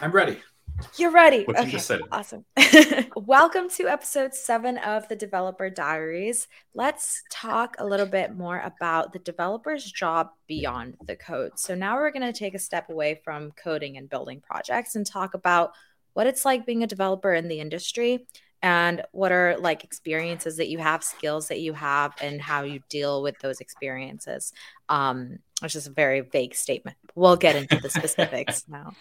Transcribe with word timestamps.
I'm 0.00 0.12
ready. 0.12 0.38
You're 0.96 1.10
ready. 1.10 1.42
What 1.42 1.56
okay. 1.56 1.66
you 1.66 1.72
just 1.72 1.88
said. 1.88 2.02
Awesome. 2.12 2.44
Welcome 3.16 3.68
to 3.70 3.88
episode 3.88 4.32
seven 4.32 4.78
of 4.78 5.08
the 5.08 5.16
Developer 5.16 5.70
Diaries. 5.70 6.46
Let's 6.72 7.24
talk 7.32 7.74
a 7.80 7.84
little 7.84 8.06
bit 8.06 8.36
more 8.36 8.60
about 8.60 9.12
the 9.12 9.18
developer's 9.18 9.90
job 9.90 10.28
beyond 10.46 10.96
the 11.04 11.16
code. 11.16 11.58
So, 11.58 11.74
now 11.74 11.96
we're 11.96 12.12
going 12.12 12.32
to 12.32 12.38
take 12.38 12.54
a 12.54 12.60
step 12.60 12.90
away 12.90 13.20
from 13.24 13.50
coding 13.52 13.96
and 13.96 14.08
building 14.08 14.40
projects 14.40 14.94
and 14.94 15.04
talk 15.04 15.34
about 15.34 15.72
what 16.12 16.28
it's 16.28 16.44
like 16.44 16.64
being 16.64 16.84
a 16.84 16.88
developer 16.88 17.34
in 17.34 17.48
the 17.48 17.58
industry 17.58 18.26
and 18.62 19.02
what 19.12 19.32
are 19.32 19.56
like 19.58 19.84
experiences 19.84 20.56
that 20.56 20.68
you 20.68 20.78
have 20.78 21.04
skills 21.04 21.48
that 21.48 21.60
you 21.60 21.72
have 21.72 22.14
and 22.20 22.40
how 22.40 22.62
you 22.62 22.80
deal 22.88 23.22
with 23.22 23.38
those 23.38 23.60
experiences? 23.60 24.52
Um 24.88 25.38
which 25.60 25.74
is 25.74 25.88
a 25.88 25.90
very 25.90 26.20
vague 26.20 26.54
statement. 26.54 26.96
We'll 27.16 27.34
get 27.36 27.56
into 27.56 27.80
the 27.80 27.90
specifics 27.90 28.64
now. 28.68 28.92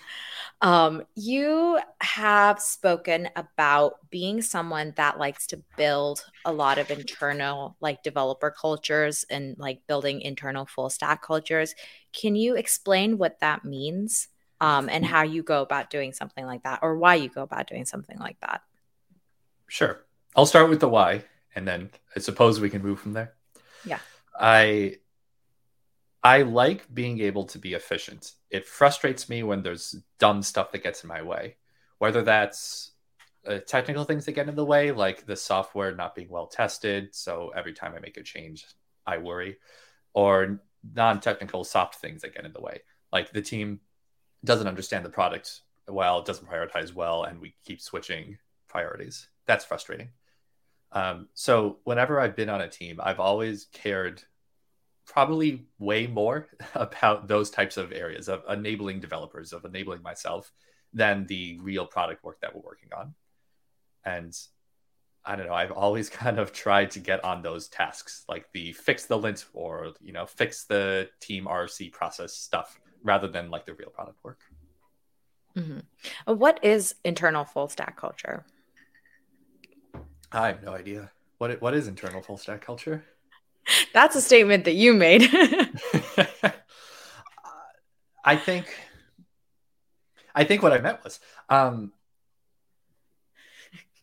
Um 0.62 1.04
you 1.16 1.80
have 2.02 2.60
spoken 2.60 3.30
about 3.36 3.96
being 4.10 4.42
someone 4.42 4.94
that 4.96 5.20
likes 5.20 5.48
to 5.48 5.62
build 5.76 6.24
a 6.46 6.52
lot 6.52 6.78
of 6.78 6.92
internal 6.92 7.78
like 7.80 8.04
developer 8.04 8.52
cultures 8.52 9.26
and 9.30 9.56
like 9.58 9.82
building 9.88 10.22
internal 10.22 10.66
full 10.66 10.90
stack 10.90 11.22
cultures. 11.22 11.76
Can 12.14 12.36
you 12.36 12.56
explain 12.56 13.18
what 13.18 13.40
that 13.40 13.66
means 13.66 14.28
um, 14.60 14.90
and 14.90 15.06
how 15.06 15.24
you 15.24 15.44
go 15.44 15.62
about 15.62 15.90
doing 15.90 16.14
something 16.14 16.46
like 16.46 16.64
that 16.64 16.80
or 16.82 16.98
why 16.98 17.16
you 17.16 17.30
go 17.30 17.44
about 17.44 17.68
doing 17.68 17.86
something 17.86 18.18
like 18.18 18.40
that 18.42 18.62
Sure. 19.68 20.06
I'll 20.36 20.46
start 20.46 20.70
with 20.70 20.80
the 20.80 20.90
why, 20.90 21.24
and 21.56 21.68
then 21.68 21.90
I 22.16 22.20
suppose 22.20 22.60
we 22.60 22.70
can 22.70 22.82
move 22.82 23.00
from 23.00 23.14
there. 23.14 23.34
Yeah. 23.86 24.00
I 24.40 24.98
I 26.24 26.42
like 26.42 26.94
being 26.94 27.22
able 27.22 27.46
to 27.46 27.60
be 27.60 27.74
efficient. 27.74 28.34
It 28.50 28.68
frustrates 28.68 29.30
me 29.30 29.44
when 29.44 29.64
there's 29.64 29.96
dumb 30.20 30.42
stuff 30.42 30.72
that 30.72 30.84
gets 30.84 31.04
in 31.04 31.08
my 31.08 31.22
way, 31.22 31.56
whether 32.00 32.22
that's 32.22 32.92
uh, 33.48 33.60
technical 33.60 34.04
things 34.04 34.26
that 34.26 34.34
get 34.34 34.50
in 34.50 34.56
the 34.56 34.66
way, 34.66 34.92
like 34.92 35.26
the 35.26 35.36
software 35.36 35.96
not 35.96 36.16
being 36.16 36.30
well 36.30 36.48
tested. 36.48 37.16
So 37.16 37.52
every 37.56 37.74
time 37.74 37.94
I 37.96 38.00
make 38.00 38.18
a 38.18 38.24
change, 38.24 38.66
I 39.06 39.20
worry, 39.20 39.58
or 40.14 40.62
non-technical 40.94 41.64
soft 41.64 41.96
things 41.96 42.22
that 42.22 42.34
get 42.34 42.46
in 42.46 42.54
the 42.54 42.62
way, 42.62 42.82
like 43.12 43.32
the 43.32 43.42
team 43.42 43.80
doesn't 44.44 44.68
understand 44.68 45.06
the 45.06 45.10
product 45.10 45.62
well, 45.88 46.22
doesn't 46.22 46.50
prioritize 46.50 46.94
well, 46.94 47.24
and 47.24 47.40
we 47.40 47.56
keep 47.66 47.80
switching 47.80 48.38
priorities 48.68 49.28
that's 49.48 49.66
frustrating. 49.66 50.10
Um, 50.92 51.28
so 51.34 51.80
whenever 51.84 52.20
I've 52.20 52.36
been 52.36 52.50
on 52.50 52.62
a 52.62 52.70
team, 52.70 53.00
I've 53.02 53.20
always 53.20 53.68
cared 53.74 54.22
probably 55.06 55.66
way 55.80 56.06
more 56.08 56.48
about 56.76 57.28
those 57.28 57.50
types 57.50 57.78
of 57.78 57.92
areas 57.92 58.30
of 58.30 58.44
enabling 58.50 59.00
developers, 59.00 59.54
of 59.54 59.66
enabling 59.66 60.02
myself, 60.02 60.52
than 60.94 61.26
the 61.28 61.60
real 61.62 61.86
product 61.86 62.24
work 62.24 62.40
that 62.42 62.56
we're 62.56 62.62
working 62.62 62.90
on. 62.96 63.14
And 64.06 64.38
I 65.26 65.36
don't 65.36 65.48
know, 65.48 65.54
I've 65.54 65.72
always 65.72 66.10
kind 66.24 66.40
of 66.40 66.54
tried 66.54 66.92
to 66.92 67.00
get 67.00 67.24
on 67.24 67.42
those 67.42 67.68
tasks, 67.68 68.24
like 68.30 68.46
the 68.54 68.74
fix 68.74 69.06
the 69.06 69.18
lint 69.18 69.46
or 69.54 69.94
you 70.02 70.14
know 70.14 70.26
fix 70.26 70.66
the 70.66 71.10
team 71.20 71.46
RC 71.46 71.92
process 71.92 72.34
stuff, 72.34 72.80
rather 73.04 73.28
than 73.28 73.50
like 73.50 73.66
the 73.66 73.74
real 73.74 73.90
product 73.90 74.24
work. 74.24 74.40
Mm-hmm. 75.58 76.34
What 76.34 76.64
is 76.64 76.96
internal 77.04 77.44
full 77.44 77.68
stack 77.68 77.98
culture? 77.98 78.46
I 80.32 80.48
have 80.48 80.64
no 80.64 80.74
idea. 80.74 81.12
What 81.38 81.62
what 81.62 81.74
is 81.74 81.88
internal 81.88 82.22
full 82.22 82.38
stack 82.38 82.62
culture? 82.62 83.06
That's 83.94 84.16
a 84.16 84.22
statement 84.22 84.66
that 84.66 84.76
you 84.76 84.94
made. 84.94 85.30
I 88.24 88.36
think 88.36 88.76
I 90.36 90.44
think 90.44 90.62
what 90.62 90.74
I 90.74 90.80
meant 90.80 91.04
was 91.04 91.20
um, 91.50 91.94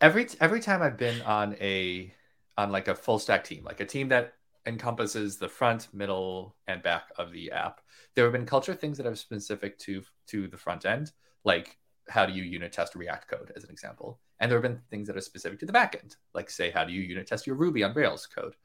every 0.00 0.27
every 0.41 0.61
time 0.61 0.83
I've 0.83 0.97
been 0.97 1.22
on 1.22 1.55
a 1.61 2.12
on 2.56 2.72
like 2.72 2.89
a 2.89 2.95
full 2.95 3.19
stack 3.19 3.45
team, 3.45 3.64
like 3.64 3.80
a 3.80 3.86
team 3.86 4.08
that 4.08 4.34
encompasses 4.67 5.36
the 5.36 5.48
front, 5.48 5.89
middle, 5.92 6.57
and 6.67 6.83
back 6.83 7.11
of 7.18 7.33
the 7.33 7.52
app, 7.52 7.80
there 8.14 8.24
have 8.24 8.33
been 8.33 8.46
culture 8.46 8.74
things 8.74 8.96
that 8.98 9.07
are 9.07 9.14
specific 9.14 9.79
to 9.80 10.02
to 10.29 10.48
the 10.48 10.57
front 10.57 10.84
end, 10.86 11.13
like 11.45 11.79
how 12.08 12.27
do 12.27 12.33
you 12.33 12.42
unit 12.42 12.73
test 12.73 12.95
React 12.95 13.29
code, 13.29 13.52
as 13.57 13.64
an 13.64 13.70
example. 13.70 14.18
And 14.40 14.50
there 14.50 14.58
have 14.58 14.62
been 14.62 14.80
things 14.90 15.06
that 15.06 15.17
are 15.17 15.20
specific 15.20 15.61
to 15.61 15.67
the 15.67 15.72
backend, 15.72 16.17
like 16.34 16.50
say, 16.50 16.70
how 16.70 16.84
do 16.84 16.92
you 16.92 17.02
unit 17.02 17.27
test 17.27 17.46
your 17.46 17.56
Ruby 17.56 17.84
on 17.84 17.95
Rails 17.95 18.27
code? 18.27 18.56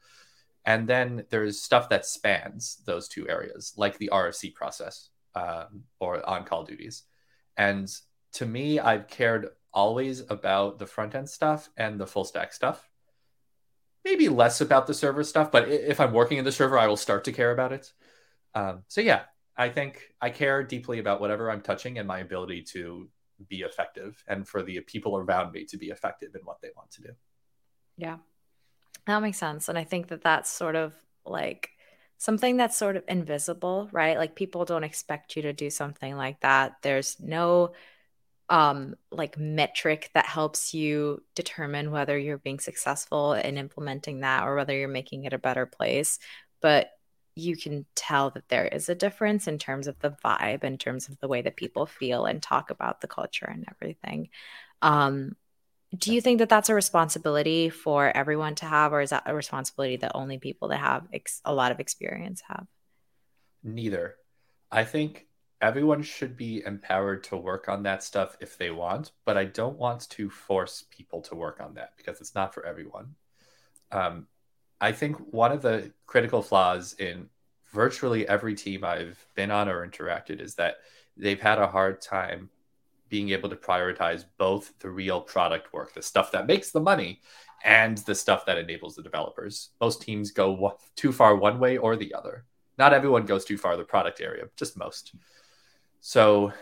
And 0.66 0.86
then 0.86 1.24
there's 1.30 1.62
stuff 1.62 1.88
that 1.88 2.04
spans 2.04 2.78
those 2.84 3.08
two 3.08 3.28
areas, 3.28 3.72
like 3.76 3.96
the 3.98 4.10
RFC 4.12 4.54
process 4.54 5.08
um, 5.34 5.84
or 6.00 6.28
on 6.28 6.44
call 6.44 6.64
duties. 6.64 7.04
And 7.56 7.90
to 8.32 8.46
me, 8.46 8.78
I've 8.78 9.08
cared 9.08 9.50
always 9.72 10.20
about 10.28 10.78
the 10.78 10.86
front 10.86 11.14
end 11.14 11.28
stuff 11.28 11.70
and 11.76 11.98
the 11.98 12.06
full 12.06 12.24
stack 12.24 12.52
stuff. 12.52 12.88
Maybe 14.04 14.28
less 14.28 14.60
about 14.60 14.86
the 14.86 14.94
server 14.94 15.24
stuff, 15.24 15.52
but 15.52 15.68
if 15.68 16.00
I'm 16.00 16.12
working 16.12 16.38
in 16.38 16.44
the 16.44 16.52
server, 16.52 16.78
I 16.78 16.86
will 16.86 16.96
start 16.96 17.24
to 17.24 17.32
care 17.32 17.52
about 17.52 17.72
it. 17.72 17.92
Um, 18.54 18.82
so 18.88 19.00
yeah, 19.00 19.22
I 19.56 19.68
think 19.68 20.14
I 20.20 20.30
care 20.30 20.62
deeply 20.62 20.98
about 20.98 21.20
whatever 21.20 21.50
I'm 21.50 21.60
touching 21.60 21.98
and 21.98 22.08
my 22.08 22.20
ability 22.20 22.62
to 22.72 23.08
be 23.48 23.60
effective 23.60 24.22
and 24.26 24.46
for 24.46 24.62
the 24.62 24.80
people 24.80 25.16
around 25.16 25.52
me 25.52 25.64
to 25.66 25.76
be 25.76 25.88
effective 25.88 26.34
in 26.34 26.42
what 26.44 26.60
they 26.60 26.70
want 26.76 26.90
to 26.92 27.02
do. 27.02 27.10
Yeah. 27.96 28.18
That 29.06 29.22
makes 29.22 29.38
sense. 29.38 29.68
And 29.68 29.78
I 29.78 29.84
think 29.84 30.08
that 30.08 30.22
that's 30.22 30.50
sort 30.50 30.76
of 30.76 30.94
like 31.24 31.70
something 32.18 32.56
that's 32.56 32.76
sort 32.76 32.96
of 32.96 33.04
invisible, 33.08 33.88
right? 33.92 34.18
Like 34.18 34.34
people 34.34 34.64
don't 34.64 34.84
expect 34.84 35.36
you 35.36 35.42
to 35.42 35.52
do 35.52 35.70
something 35.70 36.16
like 36.16 36.40
that. 36.40 36.76
There's 36.82 37.18
no 37.20 37.72
um 38.48 38.96
like 39.12 39.38
metric 39.38 40.10
that 40.12 40.26
helps 40.26 40.74
you 40.74 41.22
determine 41.36 41.92
whether 41.92 42.18
you're 42.18 42.38
being 42.38 42.58
successful 42.58 43.32
in 43.34 43.56
implementing 43.56 44.20
that 44.20 44.44
or 44.44 44.56
whether 44.56 44.76
you're 44.76 44.88
making 44.88 45.24
it 45.24 45.32
a 45.32 45.38
better 45.38 45.66
place. 45.66 46.18
But 46.60 46.90
you 47.40 47.56
can 47.56 47.86
tell 47.94 48.30
that 48.30 48.48
there 48.48 48.66
is 48.66 48.88
a 48.88 48.94
difference 48.94 49.46
in 49.46 49.58
terms 49.58 49.86
of 49.86 49.98
the 50.00 50.16
vibe, 50.24 50.64
in 50.64 50.78
terms 50.78 51.08
of 51.08 51.18
the 51.20 51.28
way 51.28 51.42
that 51.42 51.56
people 51.56 51.86
feel 51.86 52.26
and 52.26 52.42
talk 52.42 52.70
about 52.70 53.00
the 53.00 53.08
culture 53.08 53.46
and 53.46 53.66
everything. 53.70 54.28
Um, 54.82 55.36
do 55.96 56.14
you 56.14 56.20
think 56.20 56.38
that 56.38 56.48
that's 56.48 56.68
a 56.68 56.74
responsibility 56.74 57.68
for 57.68 58.16
everyone 58.16 58.54
to 58.56 58.66
have, 58.66 58.92
or 58.92 59.00
is 59.00 59.10
that 59.10 59.24
a 59.26 59.34
responsibility 59.34 59.96
that 59.96 60.12
only 60.14 60.38
people 60.38 60.68
that 60.68 60.78
have 60.78 61.08
ex- 61.12 61.40
a 61.44 61.52
lot 61.52 61.72
of 61.72 61.80
experience 61.80 62.42
have? 62.46 62.66
Neither. 63.64 64.14
I 64.70 64.84
think 64.84 65.26
everyone 65.60 66.02
should 66.02 66.36
be 66.36 66.62
empowered 66.64 67.24
to 67.24 67.36
work 67.36 67.68
on 67.68 67.82
that 67.82 68.02
stuff 68.02 68.36
if 68.40 68.56
they 68.56 68.70
want, 68.70 69.10
but 69.24 69.36
I 69.36 69.44
don't 69.44 69.76
want 69.76 70.08
to 70.10 70.30
force 70.30 70.84
people 70.90 71.22
to 71.22 71.34
work 71.34 71.60
on 71.60 71.74
that 71.74 71.94
because 71.96 72.20
it's 72.20 72.34
not 72.34 72.54
for 72.54 72.64
everyone. 72.64 73.14
Um, 73.90 74.26
I 74.80 74.92
think 74.92 75.16
one 75.32 75.52
of 75.52 75.62
the 75.62 75.92
critical 76.06 76.42
flaws 76.42 76.94
in 76.98 77.28
virtually 77.72 78.26
every 78.26 78.54
team 78.54 78.84
I've 78.84 79.24
been 79.34 79.50
on 79.50 79.68
or 79.68 79.86
interacted 79.86 80.40
is 80.40 80.54
that 80.54 80.76
they've 81.16 81.40
had 81.40 81.58
a 81.58 81.66
hard 81.66 82.00
time 82.00 82.48
being 83.08 83.30
able 83.30 83.50
to 83.50 83.56
prioritize 83.56 84.24
both 84.38 84.72
the 84.78 84.88
real 84.88 85.20
product 85.20 85.72
work, 85.72 85.92
the 85.92 86.02
stuff 86.02 86.32
that 86.32 86.46
makes 86.46 86.70
the 86.70 86.80
money, 86.80 87.20
and 87.64 87.98
the 87.98 88.14
stuff 88.14 88.46
that 88.46 88.56
enables 88.56 88.94
the 88.94 89.02
developers. 89.02 89.70
Most 89.80 90.00
teams 90.00 90.30
go 90.30 90.78
too 90.96 91.12
far 91.12 91.36
one 91.36 91.58
way 91.58 91.76
or 91.76 91.96
the 91.96 92.14
other. 92.14 92.44
Not 92.78 92.94
everyone 92.94 93.26
goes 93.26 93.44
too 93.44 93.58
far 93.58 93.76
the 93.76 93.84
product 93.84 94.20
area, 94.20 94.44
just 94.56 94.78
most. 94.78 95.14
So 96.00 96.52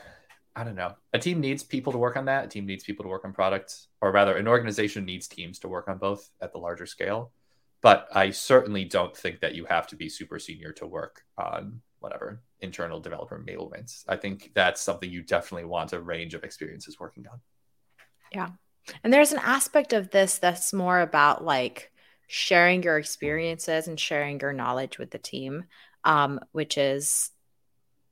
I 0.57 0.65
don't 0.65 0.75
know. 0.75 0.95
A 1.13 1.19
team 1.19 1.39
needs 1.39 1.63
people 1.63 1.93
to 1.93 1.99
work 1.99 2.17
on 2.17 2.25
that. 2.25 2.47
A 2.47 2.49
team 2.49 2.67
needs 2.67 2.83
people 2.83 3.05
to 3.05 3.09
work 3.09 3.25
on 3.25 3.33
products, 3.33 3.89
or 4.01 4.11
rather, 4.11 4.37
an 4.37 4.49
organization 4.49 5.05
needs 5.05 5.29
teams 5.29 5.61
to 5.61 5.69
work 5.69 5.87
on 5.87 5.99
both 5.99 6.31
at 6.41 6.51
the 6.51 6.59
larger 6.59 6.87
scale 6.87 7.31
but 7.83 8.09
I 8.13 8.31
certainly 8.31 8.85
don't 8.85 9.17
think 9.17 9.41
that 9.41 9.55
you 9.55 9.65
have 9.67 9.87
to 9.89 9.97
be 9.97 10.09
super 10.09 10.39
senior 10.39 10.73
to 10.73 10.87
work 10.87 11.23
on 11.37 11.81
whatever 12.01 12.43
internal 12.61 13.01
developer 13.01 13.39
enablements. 13.39 14.05
I 14.09 14.17
think 14.17 14.53
that's 14.55 14.81
something 14.81 15.11
you 15.11 15.23
definitely 15.23 15.67
want 15.67 15.93
a 15.93 16.01
range 16.01 16.35
of 16.35 16.45
experiences 16.45 16.99
working 16.99 17.27
on. 17.31 17.41
Yeah. 18.33 18.49
And 19.05 19.13
there's 19.13 19.33
an 19.33 19.41
aspect 19.43 19.93
of 19.93 20.11
this 20.11 20.39
that's 20.39 20.73
more 20.73 21.01
about 21.01 21.45
like 21.45 21.93
sharing 22.27 22.83
your 22.83 22.99
experiences 22.99 23.89
and 23.89 23.99
sharing 23.99 24.41
your 24.41 24.53
knowledge 24.53 24.99
with 24.99 25.11
the 25.11 25.19
team, 25.19 25.65
um, 26.05 26.41
which 26.53 26.79
is 26.79 27.31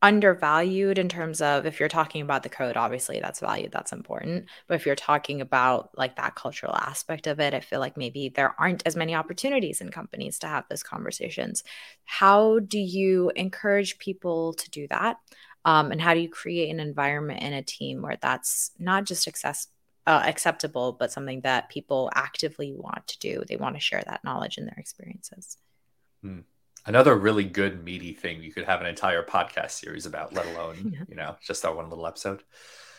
undervalued 0.03 0.99
in 0.99 1.09
terms 1.09 1.41
of 1.41 1.65
if 1.65 1.81
you're 1.81 1.89
talking 1.89 2.21
about 2.21 2.43
the 2.43 2.49
code 2.49 2.77
obviously 2.77 3.19
that's 3.19 3.41
valued 3.41 3.73
that's 3.73 3.93
important. 3.93 4.45
But 4.69 4.75
if 4.75 4.85
you're 4.85 4.95
talking 4.95 5.41
about 5.41 5.91
like 5.97 6.17
that 6.17 6.35
cultural 6.35 6.75
aspect 6.75 7.27
of 7.27 7.41
it 7.41 7.55
i 7.55 7.61
feel 7.61 7.81
like 7.81 7.97
maybe 7.97 8.29
there 8.29 8.55
aren't 8.59 8.83
as 8.87 8.95
many 8.95 9.15
opportunities 9.15 9.81
in 9.81 9.91
companies 9.91 10.39
to 10.41 10.47
have 10.47 10.65
those 10.69 10.83
conversations. 10.83 11.65
How 12.05 12.59
do 12.59 12.79
you 12.79 13.33
encourage 13.37 13.99
people 13.99 14.53
to 14.55 14.71
do 14.71 14.87
that? 14.89 15.17
Um, 15.65 15.91
and 15.91 16.01
how 16.01 16.15
do 16.15 16.21
you 16.21 16.29
create 16.29 16.71
an 16.71 16.79
environment 16.79 17.43
in 17.43 17.53
a 17.53 17.63
team 17.63 18.03
where 18.03 18.19
that's 18.21 18.71
not 18.79 19.05
just 19.05 19.27
access, 19.27 19.69
uh, 20.07 20.23
acceptable 20.25 20.93
but 20.93 21.11
something 21.11 21.41
that 21.41 21.71
people 21.71 22.11
actively 22.15 22.73
want 22.73 23.07
to 23.09 23.19
do? 23.19 23.45
They 23.49 23.57
want 23.57 23.77
to 23.77 23.81
share 23.81 24.03
that 24.07 24.23
knowledge 24.25 24.59
and 24.59 24.67
their 24.67 24.79
experiences. 24.79 25.57
Hmm 26.23 26.41
another 26.87 27.15
really 27.17 27.45
good 27.45 27.85
meaty 27.85 28.13
thing 28.13 28.43
you 28.43 28.53
could 28.53 28.65
have 28.65 28.81
an 28.81 28.87
entire 28.87 29.23
podcast 29.23 29.73
series 29.73 30.07
about 30.07 30.33
let 30.33 30.47
alone 30.47 30.93
yeah. 30.95 31.05
you 31.09 31.15
know 31.15 31.37
just 31.43 31.63
that 31.63 31.77
one 31.77 31.89
little 31.91 32.07
episode 32.07 32.43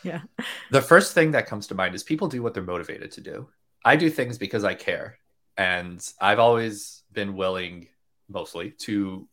Yeah. 0.02 0.22
The 0.70 0.82
first 0.82 1.12
thing 1.12 1.32
that 1.32 1.46
comes 1.46 1.66
to 1.68 1.74
mind 1.74 1.94
is 1.94 2.02
people 2.02 2.28
do 2.28 2.42
what 2.42 2.54
they're 2.54 2.62
motivated 2.62 3.12
to 3.12 3.20
do. 3.20 3.48
I 3.84 3.96
do 3.96 4.10
things 4.10 4.38
because 4.38 4.64
I 4.64 4.74
care. 4.74 5.18
And 5.56 6.06
I've 6.20 6.38
always 6.38 7.02
been 7.12 7.34
willing, 7.34 7.88
mostly, 8.28 8.70
to 8.80 9.28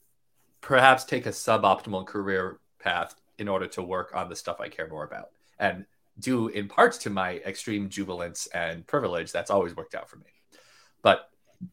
perhaps 0.62 1.04
take 1.04 1.26
a 1.26 1.30
suboptimal 1.30 2.08
career 2.08 2.60
path 2.80 3.16
in 3.38 3.48
order 3.48 3.68
to 3.68 3.84
work 3.84 4.12
on 4.16 4.30
the 4.30 4.36
stuff 4.36 4.60
I 4.60 4.70
care 4.70 4.88
more 4.88 5.04
about. 5.04 5.30
And 5.60 5.86
due 6.18 6.48
in 6.48 6.68
part 6.68 6.94
to 6.94 7.10
my 7.10 7.34
extreme 7.46 7.90
jubilance 7.90 8.48
and 8.48 8.88
privilege, 8.88 9.32
that's 9.32 9.52
always 9.52 9.76
worked 9.76 9.94
out 9.94 10.10
for 10.10 10.18
me. 10.18 10.26
But 11.04 11.30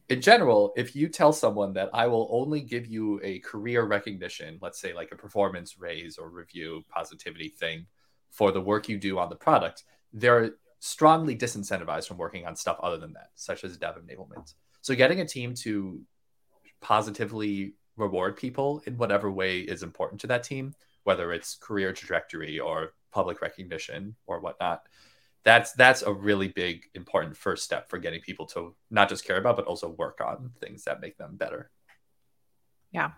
in 0.09 0.21
general, 0.21 0.73
if 0.75 0.95
you 0.95 1.07
tell 1.07 1.33
someone 1.33 1.73
that 1.73 1.89
I 1.93 2.07
will 2.07 2.27
only 2.31 2.61
give 2.61 2.85
you 2.87 3.19
a 3.23 3.39
career 3.39 3.83
recognition, 3.83 4.59
let's 4.61 4.79
say 4.79 4.93
like 4.93 5.11
a 5.11 5.15
performance 5.15 5.79
raise 5.79 6.17
or 6.17 6.29
review 6.29 6.83
positivity 6.89 7.49
thing 7.49 7.85
for 8.29 8.51
the 8.51 8.61
work 8.61 8.89
you 8.89 8.97
do 8.97 9.19
on 9.19 9.29
the 9.29 9.35
product, 9.35 9.83
they're 10.11 10.51
strongly 10.79 11.35
disincentivized 11.35 12.07
from 12.07 12.17
working 12.17 12.45
on 12.45 12.55
stuff 12.55 12.77
other 12.83 12.97
than 12.97 13.13
that, 13.13 13.29
such 13.35 13.63
as 13.63 13.77
dev 13.77 13.95
enablement. 13.95 14.53
So 14.81 14.95
getting 14.95 15.21
a 15.21 15.27
team 15.27 15.53
to 15.55 16.01
positively 16.81 17.75
reward 17.95 18.35
people 18.35 18.81
in 18.85 18.97
whatever 18.97 19.31
way 19.31 19.59
is 19.59 19.83
important 19.83 20.19
to 20.21 20.27
that 20.27 20.43
team, 20.43 20.73
whether 21.03 21.31
it's 21.31 21.55
career 21.55 21.93
trajectory 21.93 22.59
or 22.59 22.93
public 23.11 23.41
recognition 23.41 24.15
or 24.25 24.39
whatnot, 24.39 24.81
that's 25.43 25.73
that's 25.73 26.01
a 26.01 26.13
really 26.13 26.47
big 26.47 26.85
important 26.93 27.35
first 27.35 27.63
step 27.63 27.89
for 27.89 27.97
getting 27.99 28.21
people 28.21 28.45
to 28.47 28.75
not 28.89 29.09
just 29.09 29.25
care 29.25 29.37
about 29.37 29.55
but 29.55 29.65
also 29.65 29.89
work 29.89 30.21
on 30.25 30.51
things 30.59 30.83
that 30.85 31.01
make 31.01 31.17
them 31.17 31.35
better. 31.35 31.69
Yeah. 32.91 33.11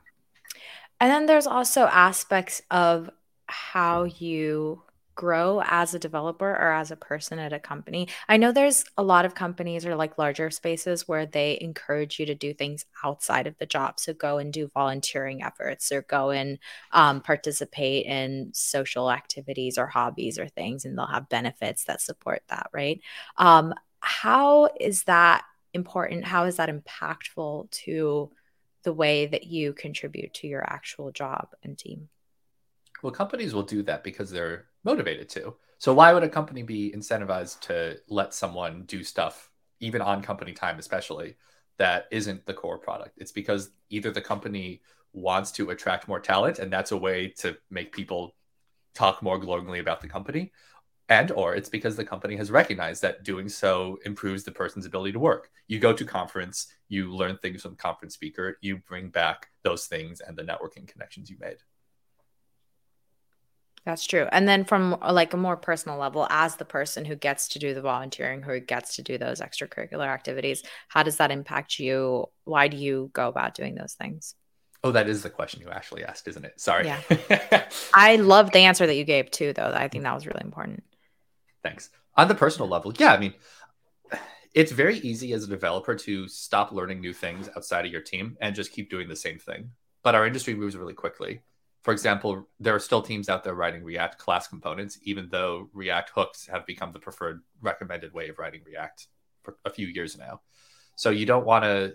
And 0.99 1.11
then 1.11 1.25
there's 1.25 1.47
also 1.47 1.81
aspects 1.81 2.61
of 2.71 3.09
how 3.47 4.05
you 4.05 4.81
grow 5.15 5.61
as 5.65 5.93
a 5.93 5.99
developer 5.99 6.49
or 6.49 6.73
as 6.73 6.91
a 6.91 6.95
person 6.95 7.39
at 7.39 7.53
a 7.53 7.59
company. 7.59 8.07
I 8.27 8.37
know 8.37 8.51
there's 8.51 8.83
a 8.97 9.03
lot 9.03 9.25
of 9.25 9.33
companies 9.33 9.85
or 9.85 9.95
like 9.95 10.17
larger 10.17 10.51
spaces 10.51 11.07
where 11.07 11.25
they 11.25 11.57
encourage 11.61 12.19
you 12.19 12.25
to 12.27 12.35
do 12.35 12.53
things 12.53 12.85
outside 13.03 13.47
of 13.47 13.57
the 13.57 13.65
job. 13.65 13.99
So 13.99 14.13
go 14.13 14.37
and 14.37 14.51
do 14.51 14.69
volunteering 14.73 15.41
efforts 15.41 15.91
or 15.91 16.01
go 16.01 16.31
and 16.31 16.59
um, 16.91 17.21
participate 17.21 18.05
in 18.05 18.51
social 18.53 19.09
activities 19.09 19.77
or 19.77 19.87
hobbies 19.87 20.37
or 20.37 20.47
things, 20.47 20.85
and 20.85 20.97
they'll 20.97 21.05
have 21.07 21.29
benefits 21.29 21.85
that 21.85 22.01
support 22.01 22.43
that, 22.49 22.69
right? 22.73 22.99
Um, 23.37 23.73
how 24.01 24.69
is 24.79 25.03
that 25.03 25.45
important? 25.73 26.25
How 26.25 26.45
is 26.45 26.57
that 26.57 26.69
impactful 26.69 27.71
to 27.71 28.31
the 28.83 28.93
way 28.93 29.25
that 29.25 29.45
you 29.45 29.73
contribute 29.73 30.33
to 30.35 30.47
your 30.47 30.63
actual 30.63 31.11
job 31.11 31.49
and 31.63 31.77
team? 31.77 32.09
Well, 33.01 33.11
companies 33.11 33.53
will 33.53 33.63
do 33.63 33.83
that 33.83 34.03
because 34.03 34.31
they're 34.31 34.65
motivated 34.85 35.27
to. 35.29 35.55
So 35.77 35.93
why 35.93 36.13
would 36.13 36.23
a 36.23 36.29
company 36.29 36.63
be 36.63 36.93
incentivized 36.95 37.59
to 37.61 37.97
let 38.07 38.33
someone 38.33 38.83
do 38.85 39.03
stuff, 39.03 39.51
even 39.79 40.01
on 40.01 40.21
company 40.21 40.53
time, 40.53 40.79
especially 40.79 41.35
that 41.77 42.05
isn't 42.11 42.45
the 42.45 42.53
core 42.53 42.77
product? 42.77 43.17
It's 43.17 43.31
because 43.31 43.71
either 43.89 44.11
the 44.11 44.21
company 44.21 44.81
wants 45.11 45.51
to 45.53 45.71
attract 45.71 46.07
more 46.07 46.19
talent, 46.19 46.59
and 46.59 46.71
that's 46.71 46.91
a 46.91 46.97
way 46.97 47.29
to 47.39 47.57
make 47.69 47.91
people 47.91 48.35
talk 48.93 49.21
more 49.21 49.37
glowingly 49.37 49.79
about 49.79 50.01
the 50.01 50.07
company, 50.07 50.51
and 51.09 51.31
or 51.31 51.55
it's 51.55 51.69
because 51.69 51.95
the 51.95 52.05
company 52.05 52.35
has 52.35 52.49
recognized 52.49 53.01
that 53.01 53.23
doing 53.23 53.47
so 53.49 53.99
improves 54.05 54.43
the 54.43 54.51
person's 54.51 54.85
ability 54.85 55.11
to 55.11 55.19
work. 55.19 55.51
You 55.67 55.79
go 55.79 55.93
to 55.93 56.05
conference, 56.05 56.67
you 56.87 57.13
learn 57.13 57.37
things 57.37 57.61
from 57.61 57.75
conference 57.75 58.13
speaker, 58.13 58.57
you 58.61 58.77
bring 58.77 59.09
back 59.09 59.49
those 59.63 59.85
things 59.85 60.21
and 60.21 60.35
the 60.37 60.43
networking 60.43 60.87
connections 60.87 61.29
you 61.29 61.37
made. 61.39 61.57
That's 63.85 64.05
true. 64.05 64.27
And 64.31 64.47
then 64.47 64.65
from 64.65 64.97
uh, 65.01 65.13
like 65.13 65.33
a 65.33 65.37
more 65.37 65.55
personal 65.55 65.97
level, 65.97 66.25
as 66.31 66.55
the 66.55 66.65
person 66.65 67.05
who 67.05 67.15
gets 67.15 67.49
to 67.49 67.59
do 67.59 67.75
the 67.75 67.81
volunteering, 67.81 68.41
who 68.41 68.59
gets 68.59 68.95
to 68.95 69.03
do 69.03 69.17
those 69.19 69.41
extracurricular 69.41 70.07
activities, 70.07 70.63
how 70.87 71.03
does 71.03 71.17
that 71.17 71.29
impact 71.29 71.77
you? 71.77 72.25
Why 72.45 72.67
do 72.67 72.77
you 72.77 73.11
go 73.13 73.27
about 73.27 73.53
doing 73.53 73.75
those 73.75 73.93
things? 73.93 74.33
Oh, 74.83 74.91
that 74.91 75.07
is 75.07 75.21
the 75.21 75.29
question 75.29 75.61
you 75.61 75.69
actually 75.69 76.03
asked, 76.03 76.27
isn't 76.27 76.45
it? 76.45 76.59
Sorry. 76.59 76.85
Yeah. 76.85 77.67
I 77.93 78.15
love 78.17 78.51
the 78.51 78.59
answer 78.59 78.87
that 78.87 78.95
you 78.95 79.03
gave 79.03 79.29
too, 79.29 79.53
though. 79.53 79.71
I 79.73 79.87
think 79.87 80.03
that 80.03 80.15
was 80.15 80.25
really 80.25 80.43
important. 80.43 80.83
Thanks. 81.63 81.89
On 82.17 82.27
the 82.27 82.35
personal 82.35 82.67
level, 82.67 82.93
yeah, 82.97 83.13
I 83.13 83.17
mean, 83.17 83.33
it's 84.53 84.71
very 84.71 84.97
easy 84.99 85.33
as 85.33 85.43
a 85.43 85.47
developer 85.47 85.95
to 85.95 86.27
stop 86.27 86.71
learning 86.71 87.01
new 87.01 87.13
things 87.13 87.49
outside 87.55 87.85
of 87.85 87.91
your 87.91 88.01
team 88.01 88.37
and 88.41 88.55
just 88.55 88.71
keep 88.71 88.89
doing 88.89 89.09
the 89.09 89.15
same 89.15 89.37
thing. 89.37 89.71
But 90.01 90.15
our 90.15 90.25
industry 90.25 90.55
moves 90.55 90.77
really 90.77 90.93
quickly 90.93 91.41
for 91.85 91.91
example, 91.91 92.47
there 92.59 92.73
are 92.73 92.79
still 92.79 93.03
teams 93.03 93.29
out 93.29 93.43
there 93.43 93.53
writing 93.53 93.83
React 93.83 94.17
class 94.17 94.47
components, 94.47 94.97
even 95.03 95.29
though 95.29 95.69
React 95.71 96.09
hooks 96.15 96.47
have 96.47 96.65
become 96.65 96.91
the 96.91 96.97
preferred 96.97 97.43
recommended 97.61 98.11
way 98.11 98.27
of 98.27 98.39
writing 98.39 98.61
React 98.65 99.05
for 99.43 99.57
a 99.65 99.69
few 99.69 99.85
years 99.85 100.17
now. 100.17 100.41
So 100.95 101.11
you 101.11 101.27
don't 101.27 101.45
want 101.45 101.63
to 101.63 101.93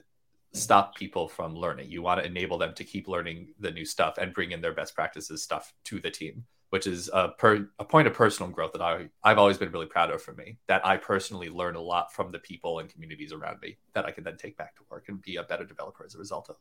stop 0.53 0.95
people 0.95 1.27
from 1.27 1.57
learning. 1.57 1.91
You 1.91 2.03
want 2.03 2.21
to 2.21 2.25
enable 2.25 2.57
them 2.57 2.73
to 2.75 2.85
keep 2.85 3.09
learning 3.09 3.53
the 3.59 3.73
new 3.73 3.85
stuff 3.85 4.17
and 4.17 4.33
bring 4.33 4.53
in 4.53 4.61
their 4.61 4.73
best 4.73 4.95
practices 4.95 5.43
stuff 5.43 5.75
to 5.87 5.99
the 5.99 6.09
team, 6.09 6.45
which 6.69 6.87
is 6.87 7.11
a, 7.13 7.31
per, 7.31 7.69
a 7.81 7.85
point 7.85 8.07
of 8.07 8.15
personal 8.15 8.53
growth 8.53 8.75
that 8.75 8.83
I, 8.83 9.09
I've 9.25 9.39
always 9.39 9.59
been 9.59 9.73
really 9.73 9.87
proud 9.87 10.13
of 10.13 10.23
for 10.23 10.35
me. 10.35 10.59
That 10.69 10.87
I 10.87 10.99
personally 10.99 11.49
learn 11.49 11.75
a 11.75 11.81
lot 11.81 12.13
from 12.13 12.31
the 12.31 12.39
people 12.39 12.79
and 12.79 12.89
communities 12.89 13.33
around 13.33 13.59
me 13.61 13.79
that 13.95 14.07
I 14.07 14.13
can 14.13 14.23
then 14.23 14.37
take 14.37 14.57
back 14.57 14.77
to 14.77 14.83
work 14.89 15.07
and 15.09 15.21
be 15.21 15.35
a 15.35 15.43
better 15.43 15.65
developer 15.65 16.05
as 16.07 16.15
a 16.15 16.19
result 16.19 16.49
of. 16.49 16.55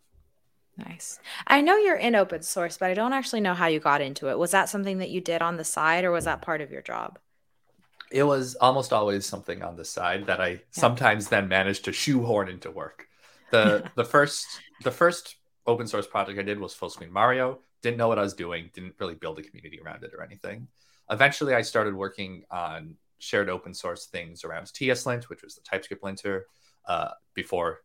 Nice. 0.88 1.20
I 1.46 1.62
know 1.62 1.78
you're 1.78 1.96
in 1.96 2.16
open 2.16 2.42
source, 2.42 2.78
but 2.78 2.90
I 2.90 2.94
don't 2.94 3.14
actually 3.14 3.42
know 3.42 3.54
how 3.54 3.68
you 3.68 3.80
got 3.80 4.02
into 4.02 4.30
it. 4.30 4.38
Was 4.38 4.52
that 4.52 4.70
something 4.70 5.00
that 5.00 5.10
you 5.10 5.20
did 5.22 5.42
on 5.42 5.58
the 5.58 5.64
side 5.64 6.06
or 6.06 6.12
was 6.12 6.26
that 6.26 6.42
part 6.42 6.62
of 6.62 6.72
your 6.72 6.82
job? 6.82 7.20
It 8.12 8.24
was 8.24 8.56
almost 8.56 8.94
always 8.94 9.26
something 9.26 9.62
on 9.62 9.76
the 9.76 9.86
side 9.86 10.26
that 10.28 10.40
I 10.40 10.48
yeah. 10.48 10.58
sometimes 10.72 11.28
then 11.28 11.48
managed 11.48 11.86
to 11.86 11.94
shoehorn 11.94 12.50
into 12.50 12.72
work. 12.72 13.08
The 13.52 13.90
the 13.96 14.06
first 14.06 14.48
the 14.84 14.92
first 14.92 15.36
open 15.68 15.86
source 15.86 16.08
project 16.08 16.40
I 16.40 16.44
did 16.44 16.60
was 16.60 16.74
Full 16.74 16.90
Screen 16.90 17.12
Mario. 17.12 17.60
Didn't 17.82 17.98
know 17.98 18.08
what 18.08 18.20
I 18.20 18.24
was 18.24 18.34
doing, 18.34 18.70
didn't 18.74 18.96
really 19.00 19.16
build 19.16 19.40
a 19.40 19.44
community 19.44 19.80
around 19.84 20.04
it 20.04 20.14
or 20.18 20.24
anything. 20.24 20.68
Eventually 21.12 21.54
I 21.54 21.62
started 21.62 21.94
working 21.94 22.44
on 22.50 22.96
shared 23.20 23.50
open 23.50 23.74
source 23.74 24.06
things 24.08 24.44
around 24.44 24.66
TSLint, 24.66 25.26
which 25.26 25.44
was 25.44 25.56
the 25.56 25.62
TypeScript 25.62 26.04
linter, 26.04 26.48
uh, 26.86 27.10
before 27.34 27.82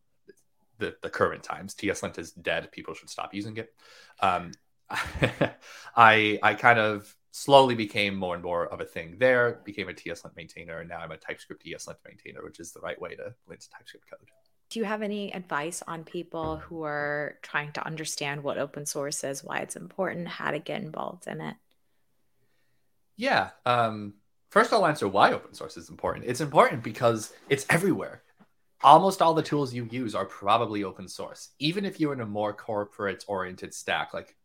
the, 0.77 0.95
the 1.01 1.09
current 1.09 1.43
times. 1.43 1.75
TSLint 1.75 2.17
is 2.19 2.31
dead. 2.31 2.71
People 2.71 2.93
should 2.93 3.09
stop 3.09 3.33
using 3.33 3.57
it. 3.57 3.73
Um, 4.19 4.51
I 5.95 6.39
I 6.43 6.53
kind 6.53 6.79
of 6.79 7.15
slowly 7.31 7.75
became 7.75 8.15
more 8.15 8.33
and 8.33 8.43
more 8.43 8.67
of 8.67 8.79
a 8.79 8.85
thing 8.85 9.17
there. 9.19 9.61
Became 9.65 9.89
a 9.89 9.93
TSLint 9.93 10.35
maintainer, 10.35 10.79
and 10.79 10.89
now 10.89 10.99
I'm 10.99 11.11
a 11.11 11.17
TypeScript 11.17 11.65
ESLint 11.65 11.97
maintainer, 12.05 12.43
which 12.43 12.59
is 12.59 12.71
the 12.71 12.79
right 12.79 12.99
way 12.99 13.15
to 13.15 13.33
lint 13.47 13.67
TypeScript 13.71 14.09
code. 14.09 14.29
Do 14.69 14.79
you 14.79 14.85
have 14.85 15.01
any 15.01 15.33
advice 15.33 15.83
on 15.87 16.03
people 16.03 16.57
who 16.57 16.83
are 16.83 17.37
trying 17.41 17.71
to 17.73 17.85
understand 17.85 18.43
what 18.43 18.57
open 18.57 18.85
source 18.85 19.23
is, 19.23 19.43
why 19.43 19.59
it's 19.59 19.75
important, 19.75 20.27
how 20.27 20.51
to 20.51 20.59
get 20.59 20.81
involved 20.81 21.27
in 21.27 21.41
it? 21.41 21.55
Yeah. 23.15 23.49
Um, 23.65 24.15
first, 24.49 24.73
I'll 24.73 24.85
answer 24.85 25.07
why 25.07 25.31
open 25.31 25.53
source 25.53 25.77
is 25.77 25.89
important. 25.89 26.25
It's 26.25 26.41
important 26.41 26.83
because 26.83 27.31
it's 27.47 27.65
everywhere 27.69 28.23
almost 28.85 29.21
all 29.21 29.33
the 29.33 29.41
tools 29.41 29.73
you 29.73 29.87
use 29.91 30.13
are 30.13 30.25
probably 30.25 30.83
open 30.83 31.07
source. 31.07 31.49
Even 31.57 31.85
if 31.85 31.99
you're 31.99 32.13
in 32.13 32.21
a 32.21 32.25
more 32.25 32.53
corporate 32.53 33.25
oriented 33.27 33.73
stack, 33.73 34.13
like 34.13 34.35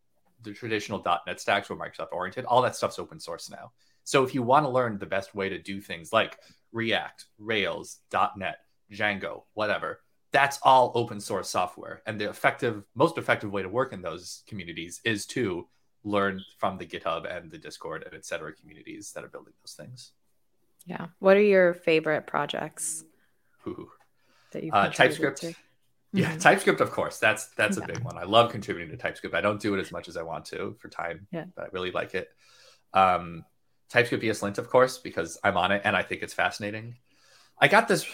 the 0.43 0.55
traditional 0.55 1.05
.NET 1.27 1.39
stacks 1.39 1.71
or 1.71 1.77
Microsoft 1.77 2.13
oriented, 2.13 2.47
all 2.47 2.63
that 2.63 2.75
stuff's 2.75 2.99
open 2.99 3.21
source 3.21 3.51
now. 3.51 3.71
So 4.05 4.25
if 4.25 4.35
you 4.35 4.43
want 4.43 4.65
to 4.65 4.71
learn 4.71 4.99
the 4.99 5.05
best 5.05 5.35
way 5.35 5.51
to 5.51 5.59
do 5.59 5.81
things 5.81 6.11
like 6.11 6.39
React, 6.73 7.27
Rails, 7.39 7.99
.NET, 8.37 8.57
Django, 8.91 9.43
whatever, 9.53 10.01
that's 10.33 10.59
all 10.63 10.93
open 10.95 11.21
source 11.21 11.51
software. 11.51 12.01
And 12.07 12.19
the 12.19 12.31
effective, 12.31 12.85
most 12.95 13.19
effective 13.19 13.53
way 13.53 13.63
to 13.63 13.69
work 13.69 13.93
in 13.93 14.01
those 14.01 14.43
communities 14.47 15.03
is 15.05 15.27
to 15.27 15.69
learn 16.03 16.41
from 16.57 16.79
the 16.79 16.87
GitHub 16.87 17.31
and 17.31 17.51
the 17.51 17.59
Discord 17.59 18.05
and 18.05 18.15
et 18.15 18.25
cetera 18.25 18.55
communities 18.55 19.13
that 19.13 19.23
are 19.23 19.29
building 19.29 19.53
those 19.63 19.75
things. 19.75 20.13
Yeah. 20.87 21.09
What 21.19 21.37
are 21.37 21.43
your 21.43 21.75
favorite 21.75 22.27
projects? 22.27 23.05
Ooh 23.67 23.91
that 24.53 24.65
you 24.65 24.73
uh, 24.73 24.91
TypeScript. 24.91 25.41
To? 25.43 25.55
Yeah, 26.13 26.31
mm-hmm. 26.31 26.39
TypeScript, 26.39 26.81
of 26.81 26.91
course. 26.91 27.19
That's 27.19 27.47
that's 27.57 27.79
yeah. 27.79 27.85
a 27.85 27.87
big 27.87 28.01
one. 28.01 28.19
I 28.19 28.25
love 28.25 28.51
contributing 28.51 28.91
to 28.91 28.97
TypeScript. 28.97 29.35
I 29.35 29.41
don't 29.41 29.61
do 29.61 29.75
it 29.75 29.81
as 29.81 29.93
much 29.93 30.09
as 30.09 30.17
I 30.17 30.23
want 30.23 30.45
to 30.47 30.77
for 30.79 30.89
time, 30.89 31.27
yeah. 31.31 31.45
but 31.55 31.67
I 31.67 31.69
really 31.73 31.93
like 31.93 32.15
it. 32.15 32.29
Um, 32.93 33.45
TypeScript 33.91 34.23
ESLint, 34.23 34.59
of 34.59 34.69
course, 34.69 34.99
because 34.99 35.39
I'm 35.43 35.57
on 35.57 35.73
it 35.73 35.83
and 35.85 35.97
I 35.97 36.03
think 36.03 36.23
it's 36.23 36.35
fascinating. 36.35 36.97
I 37.59 37.69
got 37.69 37.89
this 37.89 38.07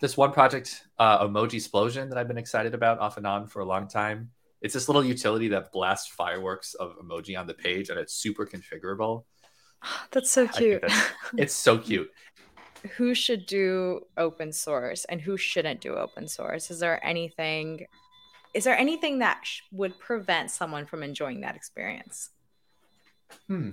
this 0.00 0.16
one 0.16 0.32
project, 0.32 0.82
uh, 0.98 1.26
Emojisplosion, 1.26 2.08
that 2.08 2.18
I've 2.18 2.28
been 2.28 2.38
excited 2.38 2.74
about 2.74 2.98
off 2.98 3.16
and 3.16 3.26
on 3.26 3.46
for 3.46 3.60
a 3.60 3.64
long 3.64 3.86
time. 3.86 4.30
It's 4.62 4.72
this 4.72 4.88
little 4.88 5.04
utility 5.04 5.48
that 5.48 5.72
blasts 5.72 6.08
fireworks 6.08 6.72
of 6.74 6.96
emoji 6.98 7.38
on 7.38 7.46
the 7.46 7.52
page, 7.52 7.90
and 7.90 7.98
it's 7.98 8.14
super 8.14 8.46
configurable. 8.46 9.24
That's 10.10 10.30
so 10.30 10.48
cute. 10.48 10.80
That's, 10.80 11.10
it's 11.36 11.54
so 11.54 11.76
cute 11.78 12.10
who 12.96 13.14
should 13.14 13.46
do 13.46 14.02
open 14.16 14.52
source 14.52 15.04
and 15.06 15.20
who 15.20 15.36
shouldn't 15.36 15.80
do 15.80 15.94
open 15.94 16.28
source? 16.28 16.70
Is 16.70 16.78
there 16.78 17.04
anything 17.04 17.86
is 18.52 18.62
there 18.62 18.78
anything 18.78 19.18
that 19.18 19.40
sh- 19.42 19.62
would 19.72 19.98
prevent 19.98 20.48
someone 20.48 20.86
from 20.86 21.02
enjoying 21.02 21.40
that 21.40 21.56
experience? 21.56 22.30
Hmm. 23.48 23.70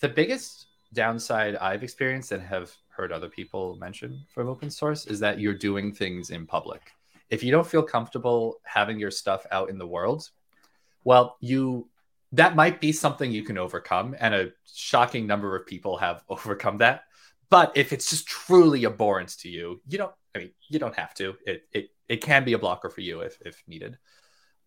The 0.00 0.08
biggest 0.08 0.66
downside 0.92 1.54
I've 1.56 1.84
experienced 1.84 2.32
and 2.32 2.42
have 2.42 2.74
heard 2.88 3.12
other 3.12 3.28
people 3.28 3.76
mention 3.76 4.24
from 4.34 4.48
open 4.48 4.70
source 4.70 5.06
is 5.06 5.20
that 5.20 5.38
you're 5.38 5.54
doing 5.54 5.92
things 5.92 6.30
in 6.30 6.46
public. 6.46 6.92
If 7.30 7.44
you 7.44 7.52
don't 7.52 7.66
feel 7.66 7.82
comfortable 7.82 8.60
having 8.64 8.98
your 8.98 9.12
stuff 9.12 9.46
out 9.52 9.70
in 9.70 9.78
the 9.78 9.86
world, 9.86 10.30
well, 11.04 11.36
you 11.40 11.88
that 12.32 12.56
might 12.56 12.80
be 12.80 12.92
something 12.92 13.30
you 13.30 13.42
can 13.42 13.56
overcome 13.56 14.14
and 14.18 14.34
a 14.34 14.50
shocking 14.66 15.26
number 15.26 15.56
of 15.56 15.66
people 15.66 15.96
have 15.96 16.24
overcome 16.28 16.78
that. 16.78 17.04
But 17.50 17.72
if 17.76 17.92
it's 17.92 18.10
just 18.10 18.26
truly 18.26 18.84
abhorrent 18.84 19.30
to 19.40 19.48
you, 19.48 19.80
you 19.86 19.98
don't 19.98 20.12
I 20.34 20.38
mean, 20.38 20.50
you 20.68 20.78
don't 20.78 20.96
have 20.96 21.14
to. 21.14 21.36
It 21.46 21.62
it 21.72 21.90
it 22.08 22.16
can 22.18 22.44
be 22.44 22.52
a 22.52 22.58
blocker 22.58 22.90
for 22.90 23.00
you 23.00 23.20
if 23.20 23.38
if 23.44 23.62
needed. 23.66 23.98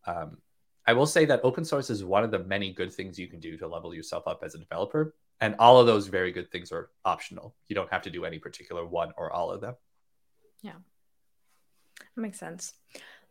Um, 0.06 0.38
I 0.86 0.94
will 0.94 1.06
say 1.06 1.26
that 1.26 1.42
open 1.44 1.64
source 1.64 1.90
is 1.90 2.04
one 2.04 2.24
of 2.24 2.32
the 2.32 2.40
many 2.40 2.74
good 2.74 2.92
things 2.92 3.20
you 3.20 3.28
can 3.28 3.40
do 3.40 3.56
to 3.58 3.68
level 3.68 3.94
yourself 3.94 4.28
up 4.28 4.42
as 4.44 4.56
a 4.56 4.60
developer. 4.60 5.16
And 5.40 5.56
all 5.58 5.80
of 5.80 5.88
those 5.88 6.08
very 6.08 6.32
good 6.32 6.52
things 6.52 6.72
are 6.72 6.90
optional. 7.06 7.56
You 7.68 7.76
don't 7.76 7.92
have 7.92 8.04
to 8.04 8.10
do 8.10 8.26
any 8.26 8.40
particular 8.40 8.86
one 8.86 9.12
or 9.18 9.32
all 9.32 9.52
of 9.52 9.62
them. 9.62 9.76
Yeah. 10.62 10.74
That 12.16 12.22
makes 12.22 12.40
sense. 12.40 12.74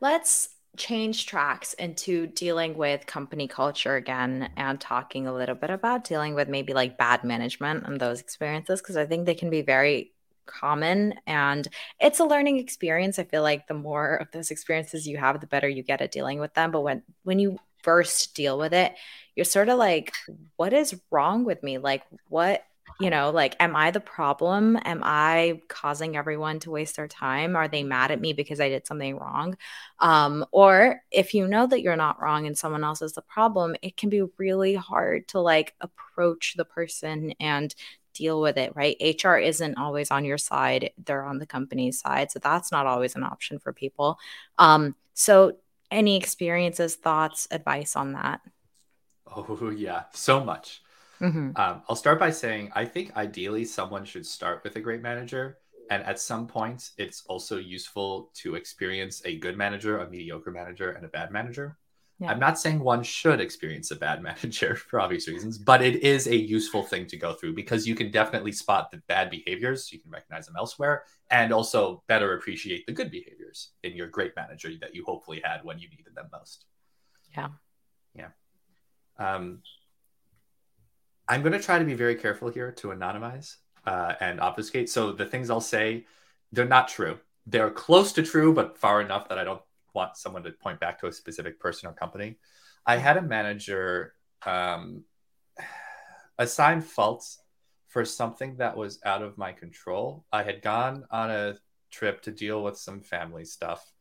Let's 0.00 0.48
change 0.76 1.26
tracks 1.26 1.72
into 1.74 2.26
dealing 2.28 2.76
with 2.76 3.06
company 3.06 3.48
culture 3.48 3.96
again 3.96 4.50
and 4.56 4.80
talking 4.80 5.26
a 5.26 5.34
little 5.34 5.54
bit 5.54 5.70
about 5.70 6.04
dealing 6.04 6.34
with 6.34 6.48
maybe 6.48 6.72
like 6.72 6.96
bad 6.96 7.24
management 7.24 7.86
and 7.86 8.00
those 8.00 8.20
experiences 8.20 8.80
because 8.80 8.96
I 8.96 9.06
think 9.06 9.26
they 9.26 9.34
can 9.34 9.50
be 9.50 9.62
very 9.62 10.12
common 10.46 11.14
and 11.26 11.68
it's 12.00 12.20
a 12.20 12.24
learning 12.24 12.58
experience. 12.58 13.18
I 13.18 13.24
feel 13.24 13.42
like 13.42 13.66
the 13.66 13.74
more 13.74 14.16
of 14.16 14.30
those 14.32 14.50
experiences 14.50 15.06
you 15.06 15.18
have 15.18 15.40
the 15.40 15.46
better 15.46 15.68
you 15.68 15.82
get 15.82 16.00
at 16.00 16.12
dealing 16.12 16.40
with 16.40 16.54
them. 16.54 16.70
But 16.70 16.80
when 16.80 17.02
when 17.24 17.38
you 17.38 17.58
first 17.82 18.34
deal 18.34 18.58
with 18.58 18.74
it 18.74 18.94
you're 19.34 19.44
sort 19.44 19.70
of 19.70 19.78
like 19.78 20.12
what 20.56 20.72
is 20.72 21.00
wrong 21.10 21.44
with 21.44 21.62
me? 21.62 21.78
Like 21.78 22.02
what 22.28 22.62
you 23.00 23.10
know 23.10 23.30
like 23.30 23.56
am 23.60 23.74
i 23.74 23.90
the 23.90 24.00
problem 24.00 24.78
am 24.84 25.00
i 25.02 25.60
causing 25.68 26.16
everyone 26.16 26.58
to 26.58 26.70
waste 26.70 26.96
their 26.96 27.08
time 27.08 27.56
are 27.56 27.68
they 27.68 27.82
mad 27.82 28.10
at 28.10 28.20
me 28.20 28.32
because 28.32 28.60
i 28.60 28.68
did 28.68 28.86
something 28.86 29.16
wrong 29.16 29.56
um, 30.00 30.44
or 30.52 31.02
if 31.10 31.34
you 31.34 31.46
know 31.46 31.66
that 31.66 31.82
you're 31.82 31.96
not 31.96 32.20
wrong 32.20 32.46
and 32.46 32.56
someone 32.56 32.84
else 32.84 33.02
is 33.02 33.14
the 33.14 33.22
problem 33.22 33.74
it 33.82 33.96
can 33.96 34.08
be 34.10 34.22
really 34.38 34.74
hard 34.74 35.26
to 35.28 35.40
like 35.40 35.74
approach 35.80 36.54
the 36.56 36.64
person 36.64 37.32
and 37.40 37.74
deal 38.14 38.40
with 38.40 38.56
it, 38.56 38.74
right? 38.74 38.96
HR 39.00 39.36
isn't 39.36 39.78
always 39.78 40.10
on 40.10 40.24
your 40.24 40.38
side, 40.38 40.90
they're 41.04 41.24
on 41.24 41.38
the 41.38 41.46
company's 41.46 42.00
side. 42.00 42.30
So 42.30 42.38
that's 42.38 42.72
not 42.72 42.86
always 42.86 43.16
an 43.16 43.22
option 43.22 43.58
for 43.58 43.72
people. 43.72 44.18
Um, 44.58 44.94
so, 45.14 45.56
any 45.90 46.16
experiences, 46.16 46.94
thoughts, 46.94 47.48
advice 47.50 47.96
on 47.96 48.12
that? 48.12 48.40
Oh, 49.26 49.70
yeah, 49.76 50.04
so 50.12 50.44
much. 50.44 50.82
Mm-hmm. 51.20 51.50
Um, 51.56 51.82
I'll 51.88 51.96
start 51.96 52.18
by 52.18 52.30
saying 52.30 52.70
I 52.74 52.84
think 52.84 53.16
ideally 53.16 53.64
someone 53.64 54.04
should 54.04 54.26
start 54.26 54.62
with 54.64 54.76
a 54.76 54.80
great 54.80 55.02
manager. 55.02 55.58
And 55.90 56.04
at 56.04 56.20
some 56.20 56.46
point, 56.46 56.90
it's 56.98 57.24
also 57.26 57.56
useful 57.56 58.30
to 58.34 58.54
experience 58.54 59.22
a 59.24 59.38
good 59.38 59.56
manager, 59.56 59.98
a 59.98 60.08
mediocre 60.08 60.52
manager, 60.52 60.92
and 60.92 61.04
a 61.04 61.08
bad 61.08 61.32
manager. 61.32 61.76
Yeah. 62.20 62.30
I'm 62.30 62.38
not 62.38 62.60
saying 62.60 62.80
one 62.80 63.02
should 63.02 63.40
experience 63.40 63.90
a 63.90 63.96
bad 63.96 64.22
manager 64.30 64.76
for 64.76 65.00
obvious 65.00 65.26
reasons, 65.26 65.58
but 65.58 65.82
it 65.82 66.04
is 66.04 66.28
a 66.28 66.36
useful 66.36 66.84
thing 66.84 67.06
to 67.06 67.16
go 67.16 67.32
through 67.32 67.54
because 67.54 67.88
you 67.88 67.94
can 67.94 68.10
definitely 68.10 68.52
spot 68.52 68.90
the 68.90 69.02
bad 69.08 69.30
behaviors. 69.30 69.90
You 69.90 69.98
can 69.98 70.10
recognize 70.10 70.46
them 70.46 70.54
elsewhere 70.56 71.04
and 71.30 71.52
also 71.52 72.04
better 72.06 72.34
appreciate 72.34 72.86
the 72.86 72.92
good 72.92 73.10
behaviors 73.10 73.70
in 73.82 73.96
your 73.96 74.06
great 74.06 74.32
manager 74.36 74.70
that 74.80 74.94
you 74.94 75.04
hopefully 75.04 75.40
had 75.42 75.64
when 75.64 75.78
you 75.78 75.88
needed 75.88 76.14
them 76.14 76.28
most. 76.30 76.66
Yeah. 77.34 77.48
Yeah. 78.14 78.28
Um, 79.18 79.62
I'm 81.30 81.42
going 81.42 81.52
to 81.52 81.60
try 81.60 81.78
to 81.78 81.84
be 81.84 81.94
very 81.94 82.16
careful 82.16 82.50
here 82.50 82.72
to 82.72 82.88
anonymize 82.88 83.58
uh, 83.86 84.14
and 84.18 84.40
obfuscate. 84.40 84.90
So 84.90 85.12
the 85.12 85.24
things 85.24 85.48
I'll 85.48 85.60
say, 85.60 86.04
they're 86.50 86.64
not 86.64 86.88
true. 86.88 87.20
They're 87.46 87.70
close 87.70 88.12
to 88.14 88.24
true, 88.24 88.52
but 88.52 88.76
far 88.76 89.00
enough 89.00 89.28
that 89.28 89.38
I 89.38 89.44
don't 89.44 89.62
want 89.94 90.16
someone 90.16 90.42
to 90.42 90.50
point 90.50 90.80
back 90.80 90.98
to 91.00 91.06
a 91.06 91.12
specific 91.12 91.60
person 91.60 91.88
or 91.88 91.92
company. 91.92 92.38
I 92.84 92.96
had 92.96 93.16
a 93.16 93.22
manager 93.22 94.14
um, 94.44 95.04
assign 96.36 96.80
faults 96.80 97.38
for 97.86 98.04
something 98.04 98.56
that 98.56 98.76
was 98.76 98.98
out 99.04 99.22
of 99.22 99.38
my 99.38 99.52
control. 99.52 100.24
I 100.32 100.42
had 100.42 100.62
gone 100.62 101.04
on 101.12 101.30
a 101.30 101.58
trip 101.92 102.22
to 102.22 102.32
deal 102.32 102.64
with 102.64 102.76
some 102.76 103.02
family 103.02 103.44
stuff 103.44 103.92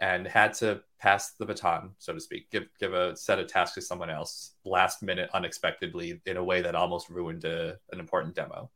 and 0.00 0.26
had 0.26 0.52
to 0.54 0.82
pass 0.98 1.32
the 1.32 1.46
baton, 1.46 1.90
so 1.98 2.12
to 2.12 2.20
speak, 2.20 2.50
give 2.50 2.64
give 2.78 2.92
a 2.92 3.16
set 3.16 3.38
of 3.38 3.46
tasks 3.46 3.74
to 3.74 3.82
someone 3.82 4.10
else 4.10 4.52
last 4.64 5.02
minute, 5.02 5.30
unexpectedly, 5.32 6.20
in 6.26 6.36
a 6.36 6.44
way 6.44 6.60
that 6.62 6.74
almost 6.74 7.08
ruined 7.08 7.44
a, 7.44 7.76
an 7.92 8.00
important 8.00 8.34
demo. 8.34 8.70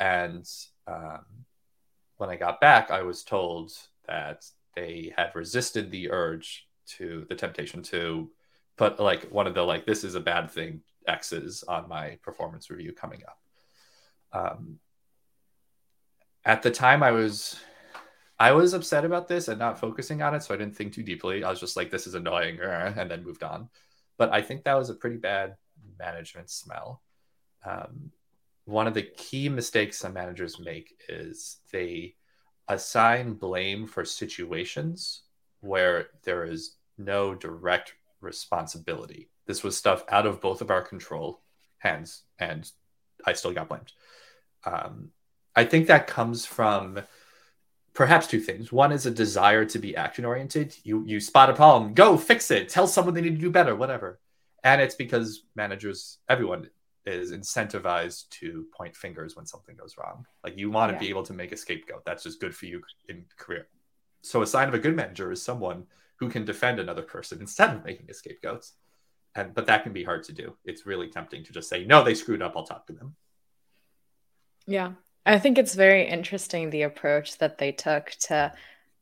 And 0.00 0.48
um, 0.86 1.24
when 2.16 2.30
I 2.30 2.36
got 2.36 2.60
back, 2.60 2.90
I 2.90 3.02
was 3.02 3.22
told 3.22 3.72
that 4.06 4.44
they 4.74 5.12
had 5.16 5.34
resisted 5.34 5.90
the 5.90 6.10
urge 6.10 6.66
to 6.96 7.26
the 7.28 7.34
temptation 7.34 7.82
to 7.82 8.30
put 8.76 8.98
like 8.98 9.24
one 9.30 9.46
of 9.46 9.54
the 9.54 9.62
like 9.62 9.86
this 9.86 10.04
is 10.04 10.14
a 10.14 10.20
bad 10.20 10.50
thing 10.50 10.80
X's 11.06 11.64
on 11.64 11.88
my 11.88 12.18
performance 12.22 12.70
review 12.70 12.92
coming 12.92 13.22
up. 13.26 13.38
Um, 14.32 14.78
at 16.44 16.62
the 16.62 16.70
time, 16.70 17.02
I 17.02 17.10
was 17.10 17.60
I 18.38 18.52
was 18.52 18.72
upset 18.72 19.04
about 19.04 19.26
this 19.26 19.48
and 19.48 19.58
not 19.58 19.80
focusing 19.80 20.22
on 20.22 20.34
it, 20.34 20.42
so 20.42 20.54
I 20.54 20.56
didn't 20.56 20.76
think 20.76 20.92
too 20.92 21.02
deeply. 21.02 21.42
I 21.42 21.50
was 21.50 21.60
just 21.60 21.76
like, 21.76 21.90
"This 21.90 22.06
is 22.06 22.14
annoying," 22.14 22.60
and 22.62 23.10
then 23.10 23.24
moved 23.24 23.42
on. 23.42 23.68
But 24.16 24.32
I 24.32 24.42
think 24.42 24.64
that 24.64 24.74
was 24.74 24.90
a 24.90 24.94
pretty 24.94 25.16
bad 25.16 25.56
management 25.98 26.50
smell. 26.50 27.02
Um, 27.64 28.12
one 28.64 28.86
of 28.86 28.94
the 28.94 29.02
key 29.02 29.48
mistakes 29.48 29.98
some 29.98 30.12
managers 30.12 30.60
make 30.60 31.00
is 31.08 31.58
they 31.72 32.14
assign 32.68 33.34
blame 33.34 33.86
for 33.86 34.04
situations 34.04 35.22
where 35.60 36.08
there 36.22 36.44
is 36.44 36.76
no 36.98 37.34
direct 37.34 37.94
responsibility. 38.20 39.30
This 39.46 39.62
was 39.62 39.76
stuff 39.76 40.04
out 40.10 40.26
of 40.26 40.40
both 40.40 40.60
of 40.60 40.70
our 40.70 40.82
control 40.82 41.40
hands, 41.78 42.24
and 42.38 42.70
I 43.24 43.32
still 43.32 43.52
got 43.52 43.68
blamed. 43.68 43.92
Um, 44.64 45.10
I 45.56 45.64
think 45.64 45.86
that 45.86 46.06
comes 46.06 46.44
from 46.44 47.00
perhaps 47.98 48.28
two 48.28 48.38
things. 48.38 48.70
One 48.70 48.92
is 48.92 49.06
a 49.06 49.10
desire 49.10 49.64
to 49.64 49.78
be 49.80 49.96
action 49.96 50.24
oriented. 50.24 50.76
You 50.84 51.02
you 51.04 51.18
spot 51.18 51.50
a 51.50 51.52
problem, 51.52 51.94
go 51.94 52.16
fix 52.16 52.48
it. 52.52 52.68
Tell 52.68 52.86
someone 52.86 53.12
they 53.12 53.20
need 53.20 53.34
to 53.34 53.46
do 53.48 53.50
better, 53.50 53.74
whatever. 53.74 54.20
And 54.62 54.80
it's 54.80 54.94
because 54.94 55.42
managers, 55.56 56.18
everyone 56.28 56.70
is 57.06 57.32
incentivized 57.32 58.28
to 58.38 58.66
point 58.72 58.94
fingers 58.94 59.34
when 59.34 59.46
something 59.46 59.74
goes 59.74 59.96
wrong. 59.98 60.24
Like 60.44 60.56
you 60.56 60.70
want 60.70 60.90
to 60.90 60.94
yeah. 60.94 61.00
be 61.00 61.08
able 61.08 61.24
to 61.24 61.32
make 61.32 61.50
a 61.50 61.56
scapegoat. 61.56 62.04
That's 62.04 62.22
just 62.22 62.40
good 62.40 62.54
for 62.54 62.66
you 62.66 62.82
in 63.08 63.24
career. 63.36 63.66
So 64.22 64.42
a 64.42 64.46
sign 64.46 64.68
of 64.68 64.74
a 64.74 64.78
good 64.78 64.94
manager 64.94 65.32
is 65.32 65.42
someone 65.42 65.84
who 66.20 66.28
can 66.28 66.44
defend 66.44 66.78
another 66.78 67.02
person 67.02 67.40
instead 67.40 67.74
of 67.74 67.84
making 67.84 68.08
a 68.08 68.14
scapegoat. 68.14 68.64
And 69.34 69.54
but 69.54 69.66
that 69.66 69.82
can 69.82 69.92
be 69.92 70.04
hard 70.04 70.22
to 70.24 70.32
do. 70.32 70.56
It's 70.64 70.86
really 70.86 71.08
tempting 71.08 71.42
to 71.44 71.52
just 71.52 71.68
say, 71.68 71.84
"No, 71.84 72.04
they 72.04 72.14
screwed 72.14 72.42
up. 72.42 72.52
I'll 72.56 72.62
talk 72.62 72.86
to 72.86 72.92
them." 72.92 73.16
Yeah. 74.68 74.92
I 75.26 75.38
think 75.38 75.58
it's 75.58 75.74
very 75.74 76.08
interesting 76.08 76.70
the 76.70 76.82
approach 76.82 77.38
that 77.38 77.58
they 77.58 77.72
took 77.72 78.10
to 78.22 78.52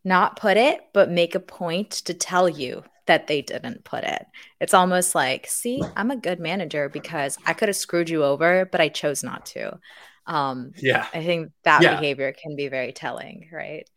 not 0.05 0.39
put 0.39 0.57
it 0.57 0.81
but 0.93 1.11
make 1.11 1.35
a 1.35 1.41
point 1.41 1.91
to 1.91 2.15
tell 2.15 2.49
you 2.49 2.83
that 3.07 3.27
they 3.27 3.41
didn't 3.43 3.85
put 3.85 4.05
it. 4.05 4.27
It's 4.61 4.75
almost 4.75 5.15
like, 5.15 5.47
see, 5.47 5.83
I'm 5.97 6.11
a 6.11 6.17
good 6.17 6.41
manager 6.41 6.89
because 6.89 7.39
I 7.47 7.53
could 7.53 7.69
have 7.69 7.77
screwed 7.77 8.11
you 8.11 8.25
over, 8.25 8.67
but 8.67 8.81
I 8.81 8.89
chose 8.89 9.23
not 9.23 9.47
to. 9.47 9.79
Um, 10.27 10.73
yeah. 10.77 11.07
I 11.15 11.25
think 11.25 11.53
that 11.63 11.83
yeah. 11.83 12.01
behavior 12.01 12.33
can 12.33 12.57
be 12.57 12.69
very 12.69 12.93
telling, 12.93 13.49
right? 13.53 13.89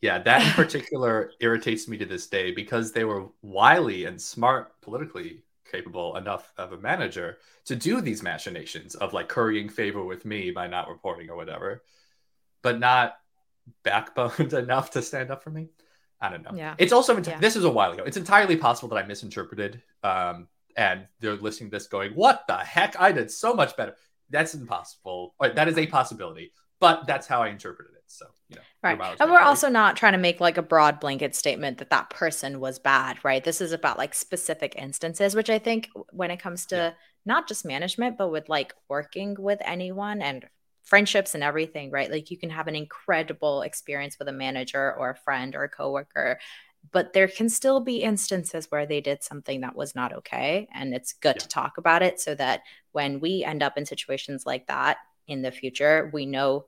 Yeah, 0.00 0.18
that 0.20 0.46
in 0.46 0.52
particular 0.52 1.32
irritates 1.40 1.88
me 1.88 1.96
to 1.98 2.04
this 2.04 2.26
day 2.26 2.52
because 2.52 2.92
they 2.92 3.04
were 3.04 3.28
wily 3.42 4.04
and 4.04 4.20
smart, 4.20 4.80
politically 4.80 5.42
capable 5.70 6.16
enough 6.16 6.52
of 6.56 6.72
a 6.72 6.78
manager 6.78 7.38
to 7.66 7.76
do 7.76 8.00
these 8.00 8.22
machinations 8.22 8.94
of 8.94 9.12
like 9.12 9.28
currying 9.28 9.68
favor 9.68 10.04
with 10.04 10.24
me 10.24 10.50
by 10.50 10.66
not 10.66 10.88
reporting 10.88 11.30
or 11.30 11.36
whatever, 11.36 11.82
but 12.62 12.78
not 12.78 13.16
backboned 13.84 14.52
enough 14.58 14.90
to 14.92 15.02
stand 15.02 15.30
up 15.30 15.42
for 15.42 15.50
me. 15.50 15.68
I 16.20 16.30
don't 16.30 16.42
know. 16.42 16.52
Yeah. 16.54 16.74
It's 16.78 16.92
also 16.92 17.16
yeah. 17.20 17.38
this 17.38 17.56
is 17.56 17.64
a 17.64 17.70
while 17.70 17.92
ago. 17.92 18.04
It's 18.04 18.16
entirely 18.16 18.56
possible 18.56 18.88
that 18.90 19.04
I 19.04 19.06
misinterpreted. 19.06 19.82
Um, 20.02 20.48
and 20.76 21.06
they're 21.20 21.36
listening 21.36 21.70
to 21.70 21.76
this 21.76 21.86
going, 21.86 22.12
"What 22.12 22.44
the 22.48 22.56
heck? 22.56 22.98
I 23.00 23.12
did 23.12 23.30
so 23.30 23.54
much 23.54 23.76
better." 23.76 23.94
That's 24.30 24.54
impossible. 24.54 25.34
Or 25.38 25.50
that 25.50 25.68
is 25.68 25.78
a 25.78 25.86
possibility, 25.86 26.52
but 26.80 27.06
that's 27.06 27.26
how 27.26 27.42
I 27.42 27.48
interpreted 27.48 27.92
it. 27.93 27.93
So 28.14 28.26
you 28.48 28.56
know, 28.56 28.62
right. 28.82 29.16
And 29.18 29.30
we're 29.30 29.40
also 29.40 29.68
not 29.68 29.96
trying 29.96 30.12
to 30.12 30.18
make 30.18 30.40
like 30.40 30.56
a 30.56 30.62
broad 30.62 31.00
blanket 31.00 31.34
statement 31.34 31.78
that 31.78 31.90
that 31.90 32.10
person 32.10 32.60
was 32.60 32.78
bad, 32.78 33.18
right? 33.24 33.42
This 33.42 33.60
is 33.60 33.72
about 33.72 33.98
like 33.98 34.14
specific 34.14 34.74
instances, 34.76 35.34
which 35.34 35.50
I 35.50 35.58
think 35.58 35.90
when 36.12 36.30
it 36.30 36.38
comes 36.38 36.66
to 36.66 36.76
yeah. 36.76 36.92
not 37.26 37.48
just 37.48 37.64
management, 37.64 38.16
but 38.16 38.30
with 38.30 38.48
like 38.48 38.72
working 38.88 39.36
with 39.38 39.58
anyone 39.64 40.22
and 40.22 40.46
friendships 40.84 41.34
and 41.34 41.42
everything, 41.42 41.90
right? 41.90 42.10
Like 42.10 42.30
you 42.30 42.38
can 42.38 42.50
have 42.50 42.68
an 42.68 42.76
incredible 42.76 43.62
experience 43.62 44.18
with 44.18 44.28
a 44.28 44.32
manager 44.32 44.94
or 44.94 45.10
a 45.10 45.16
friend 45.16 45.56
or 45.56 45.64
a 45.64 45.68
coworker, 45.68 46.38
but 46.92 47.14
there 47.14 47.28
can 47.28 47.48
still 47.48 47.80
be 47.80 48.02
instances 48.02 48.70
where 48.70 48.86
they 48.86 49.00
did 49.00 49.24
something 49.24 49.62
that 49.62 49.74
was 49.74 49.94
not 49.94 50.12
okay. 50.12 50.68
And 50.72 50.94
it's 50.94 51.14
good 51.14 51.36
yeah. 51.36 51.40
to 51.40 51.48
talk 51.48 51.78
about 51.78 52.02
it 52.02 52.20
so 52.20 52.34
that 52.36 52.62
when 52.92 53.18
we 53.18 53.42
end 53.42 53.62
up 53.62 53.76
in 53.76 53.86
situations 53.86 54.44
like 54.46 54.66
that 54.68 54.98
in 55.26 55.42
the 55.42 55.50
future, 55.50 56.10
we 56.12 56.26
know, 56.26 56.66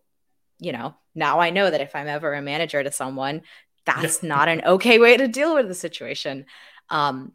you 0.58 0.72
know, 0.72 0.94
now 1.14 1.40
I 1.40 1.50
know 1.50 1.70
that 1.70 1.80
if 1.80 1.94
I'm 1.94 2.08
ever 2.08 2.32
a 2.34 2.42
manager 2.42 2.82
to 2.82 2.92
someone, 2.92 3.42
that's 3.84 4.22
not 4.22 4.48
an 4.48 4.62
okay 4.64 4.98
way 4.98 5.16
to 5.16 5.28
deal 5.28 5.54
with 5.54 5.68
the 5.68 5.74
situation. 5.74 6.46
Um, 6.90 7.32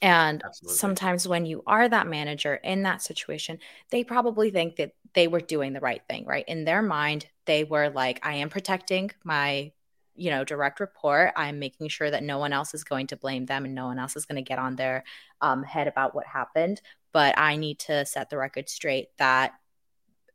and 0.00 0.42
Absolutely. 0.44 0.76
sometimes 0.76 1.26
when 1.26 1.44
you 1.44 1.62
are 1.66 1.88
that 1.88 2.06
manager 2.06 2.54
in 2.54 2.82
that 2.82 3.02
situation, 3.02 3.58
they 3.90 4.04
probably 4.04 4.50
think 4.50 4.76
that 4.76 4.92
they 5.14 5.26
were 5.26 5.40
doing 5.40 5.72
the 5.72 5.80
right 5.80 6.02
thing, 6.08 6.24
right? 6.24 6.44
In 6.46 6.64
their 6.64 6.82
mind, 6.82 7.26
they 7.46 7.64
were 7.64 7.90
like, 7.90 8.20
I 8.22 8.34
am 8.34 8.48
protecting 8.48 9.10
my, 9.24 9.72
you 10.14 10.30
know, 10.30 10.44
direct 10.44 10.78
report. 10.78 11.32
I'm 11.36 11.58
making 11.58 11.88
sure 11.88 12.10
that 12.10 12.22
no 12.22 12.38
one 12.38 12.52
else 12.52 12.74
is 12.74 12.84
going 12.84 13.08
to 13.08 13.16
blame 13.16 13.46
them 13.46 13.64
and 13.64 13.74
no 13.74 13.86
one 13.86 13.98
else 13.98 14.14
is 14.14 14.24
going 14.24 14.36
to 14.36 14.48
get 14.48 14.58
on 14.58 14.76
their 14.76 15.04
um, 15.40 15.64
head 15.64 15.88
about 15.88 16.14
what 16.14 16.26
happened. 16.26 16.80
But 17.12 17.36
I 17.36 17.56
need 17.56 17.80
to 17.80 18.06
set 18.06 18.30
the 18.30 18.38
record 18.38 18.68
straight 18.68 19.08
that 19.18 19.52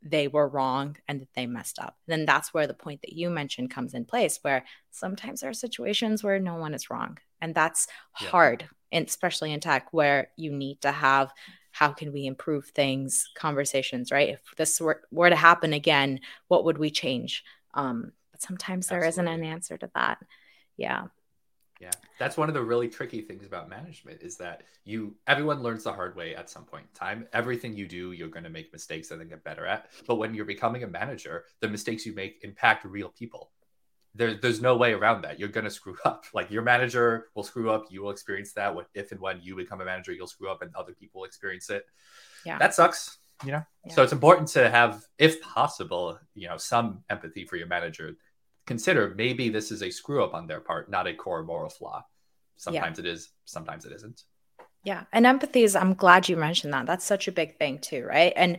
they 0.04 0.28
were 0.28 0.48
wrong 0.48 0.98
and 1.08 1.22
that 1.22 1.34
they 1.34 1.48
messed 1.48 1.80
up. 1.80 1.98
Then 2.08 2.26
that's 2.26 2.54
where 2.54 2.68
the 2.68 2.74
point 2.74 3.02
that 3.02 3.14
you 3.14 3.30
mentioned 3.30 3.72
comes 3.72 3.94
in 3.94 4.06
place, 4.06 4.40
where 4.42 4.66
sometimes 4.92 5.42
there 5.42 5.50
are 5.50 5.54
situations 5.54 6.24
where 6.24 6.40
no 6.40 6.56
one 6.56 6.74
is 6.74 6.90
wrong. 6.90 7.18
And 7.42 7.56
that's 7.56 7.88
yeah. 8.22 8.28
hard 8.28 8.70
and 8.94 9.08
especially 9.08 9.52
in 9.52 9.60
tech 9.60 9.88
where 9.92 10.30
you 10.38 10.52
need 10.52 10.80
to 10.82 10.92
have 10.92 11.34
how 11.72 11.92
can 11.92 12.14
we 12.14 12.26
improve 12.26 12.68
things 12.68 13.30
conversations 13.36 14.12
right 14.12 14.30
if 14.30 14.40
this 14.56 14.80
were, 14.80 15.02
were 15.12 15.30
to 15.30 15.36
happen 15.36 15.74
again 15.74 16.20
what 16.48 16.64
would 16.64 16.78
we 16.78 16.90
change 16.90 17.44
um, 17.74 18.14
but 18.32 18.42
sometimes 18.42 18.88
there 18.88 19.00
not 19.18 19.28
an 19.28 19.44
answer 19.44 19.78
to 19.78 19.90
that 19.96 20.20
yeah 20.78 21.06
yeah 21.82 21.92
that's 22.20 22.38
one 22.38 22.50
of 22.50 22.54
the 22.54 22.62
really 22.62 22.88
tricky 22.88 23.22
things 23.22 23.46
about 23.46 23.70
management 23.70 24.22
is 24.22 24.38
that 24.38 24.64
you 24.86 25.16
everyone 25.28 25.64
learns 25.64 25.84
the 25.84 25.92
hard 25.92 26.16
way 26.16 26.36
at 26.36 26.50
some 26.50 26.64
point 26.64 26.86
in 26.88 27.00
time 27.00 27.28
everything 27.34 27.76
you 27.76 27.88
do 27.88 28.12
you're 28.12 28.28
going 28.28 28.44
to 28.44 28.50
make 28.50 28.72
mistakes 28.72 29.12
and 29.12 29.20
then 29.20 29.28
get 29.28 29.44
better 29.44 29.66
at 29.66 29.88
but 30.08 30.16
when 30.16 30.34
you're 30.34 30.46
becoming 30.46 30.84
a 30.84 30.88
manager 30.88 31.46
the 31.62 31.68
mistakes 31.68 32.06
you 32.06 32.14
make 32.14 32.40
impact 32.44 32.86
real 32.86 33.10
people 33.10 33.52
there, 34.16 34.36
there's 34.36 34.62
no 34.62 34.78
way 34.78 34.94
around 34.94 35.24
that. 35.24 35.40
You're 35.40 35.50
going 35.50 35.64
to 35.64 35.72
screw 35.72 35.96
up. 36.06 36.26
Like 36.34 36.52
your 36.52 36.62
manager 36.62 37.28
will 37.36 37.44
screw 37.44 37.72
up. 37.72 37.86
You 37.90 38.04
will 38.04 38.12
experience 38.12 38.54
that. 38.54 38.76
If 38.94 39.12
and 39.12 39.20
when 39.20 39.40
you 39.42 39.56
become 39.56 39.82
a 39.82 39.86
manager, 39.86 40.12
you'll 40.12 40.28
screw 40.28 40.50
up 40.50 40.62
and 40.62 40.74
other 40.76 40.94
people 40.94 41.24
experience 41.24 41.70
it. 41.70 41.86
Yeah. 42.46 42.60
That 42.60 42.76
sucks, 42.76 43.18
you 43.44 43.52
know? 43.52 43.64
Yeah. 43.86 43.94
So 43.94 44.04
it's 44.04 44.14
important 44.14 44.50
to 44.50 44.70
have, 44.70 45.04
if 45.18 45.42
possible, 45.42 46.20
you 46.36 46.48
know, 46.48 46.58
some 46.58 47.04
empathy 47.10 47.46
for 47.46 47.56
your 47.56 47.68
manager. 47.68 48.16
Consider 48.66 49.14
maybe 49.16 49.50
this 49.50 49.72
is 49.72 49.84
a 49.84 49.92
screw 49.92 50.24
up 50.24 50.34
on 50.34 50.48
their 50.48 50.60
part, 50.60 50.90
not 50.90 51.08
a 51.08 51.14
core 51.14 51.44
moral 51.44 51.70
flaw. 51.70 52.06
Sometimes 52.56 52.98
yeah. 52.98 53.06
it 53.06 53.08
is, 53.08 53.32
sometimes 53.46 53.86
it 53.86 53.92
isn't. 53.92 54.24
Yeah. 54.86 55.04
And 55.14 55.26
empathy 55.26 55.64
is, 55.64 55.78
I'm 55.78 55.94
glad 55.94 56.28
you 56.28 56.36
mentioned 56.36 56.74
that. 56.74 56.86
That's 56.86 57.06
such 57.06 57.30
a 57.30 57.32
big 57.32 57.58
thing, 57.58 57.80
too, 57.80 58.04
right? 58.06 58.34
And 58.36 58.58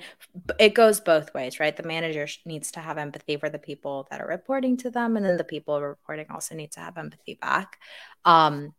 it 0.58 0.75
goes 0.75 0.99
both 0.99 1.34
ways, 1.34 1.61
right? 1.61 1.76
The 1.76 1.82
manager 1.82 2.26
needs 2.46 2.73
to 2.73 2.80
have 2.80 2.96
empathy 2.96 3.37
for 3.37 3.50
the 3.50 3.58
people 3.58 4.06
that 4.11 4.23
are 4.23 4.26
reporting 4.26 4.78
to 4.78 4.90
them. 4.90 5.16
And 5.16 5.26
then 5.26 5.37
the 5.37 5.44
people 5.44 5.80
reporting 5.82 6.26
also 6.30 6.54
need 6.54 6.73
to 6.73 6.80
have 6.80 6.96
empathy 6.96 7.38
back. 7.40 7.78
Um, 8.25 8.73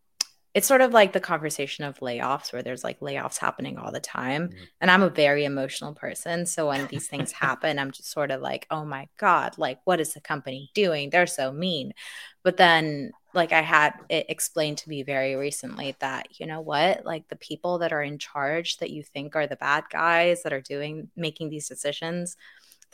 it's 0.56 0.68
sort 0.68 0.80
of 0.82 0.94
like 0.94 1.12
the 1.12 1.20
conversation 1.20 1.84
of 1.84 2.00
layoffs 2.00 2.52
where 2.52 2.64
there's 2.64 2.84
like 2.84 3.02
layoffs 3.02 3.38
happening 3.38 3.78
all 3.78 3.92
the 3.92 4.00
time 4.00 4.48
mm-hmm. 4.48 4.64
and 4.82 4.90
i'm 4.90 5.04
a 5.04 5.10
very 5.10 5.46
emotional 5.46 5.94
person 5.94 6.46
so 6.46 6.68
when 6.70 6.88
these 6.88 7.08
things 7.08 7.32
happen 7.44 7.78
i'm 7.78 7.92
just 7.92 8.10
sort 8.10 8.32
of 8.32 8.42
like 8.42 8.66
oh 8.72 8.84
my 8.84 9.08
god 9.18 9.56
like 9.58 9.80
what 9.84 10.00
is 10.00 10.14
the 10.14 10.22
company 10.22 10.72
doing 10.74 11.10
they're 11.10 11.28
so 11.28 11.52
mean 11.52 11.94
but 12.42 12.58
then 12.58 13.12
like 13.34 13.52
I 13.52 13.62
had 13.62 13.94
it 14.08 14.28
explained 14.30 14.78
to 14.80 14.90
me 14.90 15.04
very 15.04 15.36
recently 15.36 15.96
that 16.00 16.40
you 16.40 16.48
know 16.48 16.62
what 16.62 17.06
like 17.06 17.28
the 17.28 17.36
people 17.36 17.80
that 17.80 17.92
are 17.92 18.02
in 18.02 18.18
charge 18.18 18.78
that 18.78 18.92
you 18.92 19.04
think 19.04 19.36
are 19.36 19.46
the 19.46 19.58
bad 19.58 19.84
guys 19.92 20.42
that 20.44 20.54
are 20.54 20.62
doing 20.62 21.10
making 21.16 21.50
these 21.50 21.68
decisions 21.68 22.38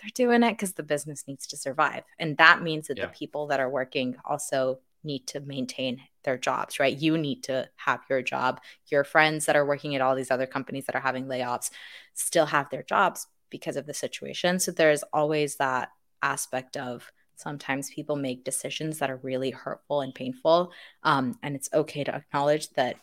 they're 0.01 0.09
doing 0.15 0.41
it 0.41 0.51
because 0.51 0.73
the 0.73 0.83
business 0.83 1.25
needs 1.27 1.45
to 1.47 1.57
survive 1.57 2.03
and 2.17 2.37
that 2.37 2.63
means 2.63 2.87
that 2.87 2.97
yeah. 2.97 3.05
the 3.05 3.11
people 3.11 3.47
that 3.47 3.59
are 3.59 3.69
working 3.69 4.15
also 4.25 4.79
need 5.03 5.27
to 5.27 5.39
maintain 5.41 6.01
their 6.23 6.37
jobs 6.37 6.79
right 6.79 6.97
you 6.97 7.17
need 7.17 7.43
to 7.43 7.67
have 7.75 8.01
your 8.09 8.21
job 8.21 8.59
your 8.87 9.03
friends 9.03 9.45
that 9.45 9.55
are 9.55 9.65
working 9.65 9.95
at 9.95 10.01
all 10.01 10.15
these 10.15 10.31
other 10.31 10.45
companies 10.45 10.85
that 10.85 10.95
are 10.95 11.01
having 11.01 11.25
layoffs 11.25 11.71
still 12.13 12.45
have 12.45 12.69
their 12.69 12.83
jobs 12.83 13.27
because 13.49 13.75
of 13.75 13.85
the 13.85 13.93
situation 13.93 14.59
so 14.59 14.71
there's 14.71 15.03
always 15.13 15.55
that 15.55 15.89
aspect 16.21 16.77
of 16.77 17.11
sometimes 17.41 17.89
people 17.89 18.15
make 18.15 18.43
decisions 18.43 18.99
that 18.99 19.09
are 19.09 19.17
really 19.17 19.49
hurtful 19.49 20.01
and 20.01 20.13
painful. 20.13 20.71
Um, 21.03 21.37
and 21.41 21.55
it's 21.55 21.69
okay 21.73 22.03
to 22.03 22.15
acknowledge 22.15 22.69
that 22.71 22.97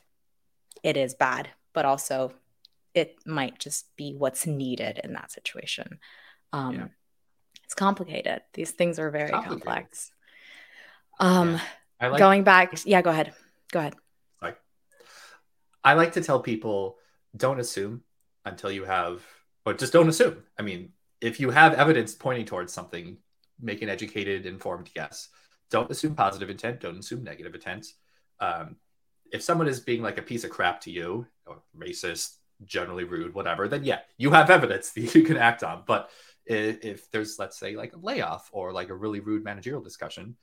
it 0.82 0.96
is 0.96 1.14
bad, 1.14 1.48
but 1.72 1.84
also 1.84 2.32
it 2.94 3.16
might 3.26 3.58
just 3.58 3.94
be 3.96 4.14
what's 4.16 4.46
needed 4.46 5.00
in 5.02 5.12
that 5.14 5.32
situation. 5.32 5.98
Um, 6.52 6.74
yeah. 6.74 6.86
It's 7.64 7.74
complicated. 7.74 8.40
These 8.54 8.70
things 8.70 8.98
are 8.98 9.10
very 9.10 9.30
complex. 9.30 10.10
Um, 11.20 11.54
yeah. 11.54 11.60
Like, 12.00 12.18
going 12.18 12.44
back, 12.44 12.74
yeah, 12.84 13.02
go 13.02 13.10
ahead. 13.10 13.32
Go 13.72 13.80
ahead. 13.80 13.94
Sorry. 14.40 14.54
I 15.82 15.94
like 15.94 16.12
to 16.12 16.22
tell 16.22 16.40
people 16.40 16.96
don't 17.36 17.60
assume 17.60 18.02
until 18.44 18.70
you 18.70 18.84
have, 18.84 19.22
or 19.66 19.74
just 19.74 19.92
don't 19.92 20.08
assume. 20.08 20.42
I 20.58 20.62
mean, 20.62 20.92
if 21.20 21.40
you 21.40 21.50
have 21.50 21.74
evidence 21.74 22.14
pointing 22.14 22.46
towards 22.46 22.72
something, 22.72 23.18
make 23.60 23.82
an 23.82 23.88
educated, 23.88 24.46
informed 24.46 24.90
guess. 24.94 25.28
Don't 25.70 25.90
assume 25.90 26.14
positive 26.14 26.50
intent. 26.50 26.80
Don't 26.80 26.98
assume 26.98 27.24
negative 27.24 27.54
intent. 27.54 27.86
Um, 28.40 28.76
if 29.32 29.42
someone 29.42 29.68
is 29.68 29.80
being 29.80 30.02
like 30.02 30.18
a 30.18 30.22
piece 30.22 30.44
of 30.44 30.50
crap 30.50 30.80
to 30.82 30.90
you, 30.90 31.26
or 31.46 31.60
racist, 31.76 32.36
generally 32.64 33.04
rude, 33.04 33.34
whatever, 33.34 33.68
then 33.68 33.84
yeah, 33.84 34.00
you 34.16 34.30
have 34.30 34.50
evidence 34.50 34.90
that 34.94 35.14
you 35.14 35.22
can 35.22 35.36
act 35.36 35.62
on. 35.62 35.82
But 35.86 36.10
if, 36.46 36.84
if 36.84 37.10
there's, 37.10 37.38
let's 37.38 37.58
say, 37.58 37.76
like 37.76 37.92
a 37.92 37.98
layoff 37.98 38.48
or 38.52 38.72
like 38.72 38.88
a 38.88 38.94
really 38.94 39.20
rude 39.20 39.44
managerial 39.44 39.82
discussion, 39.82 40.36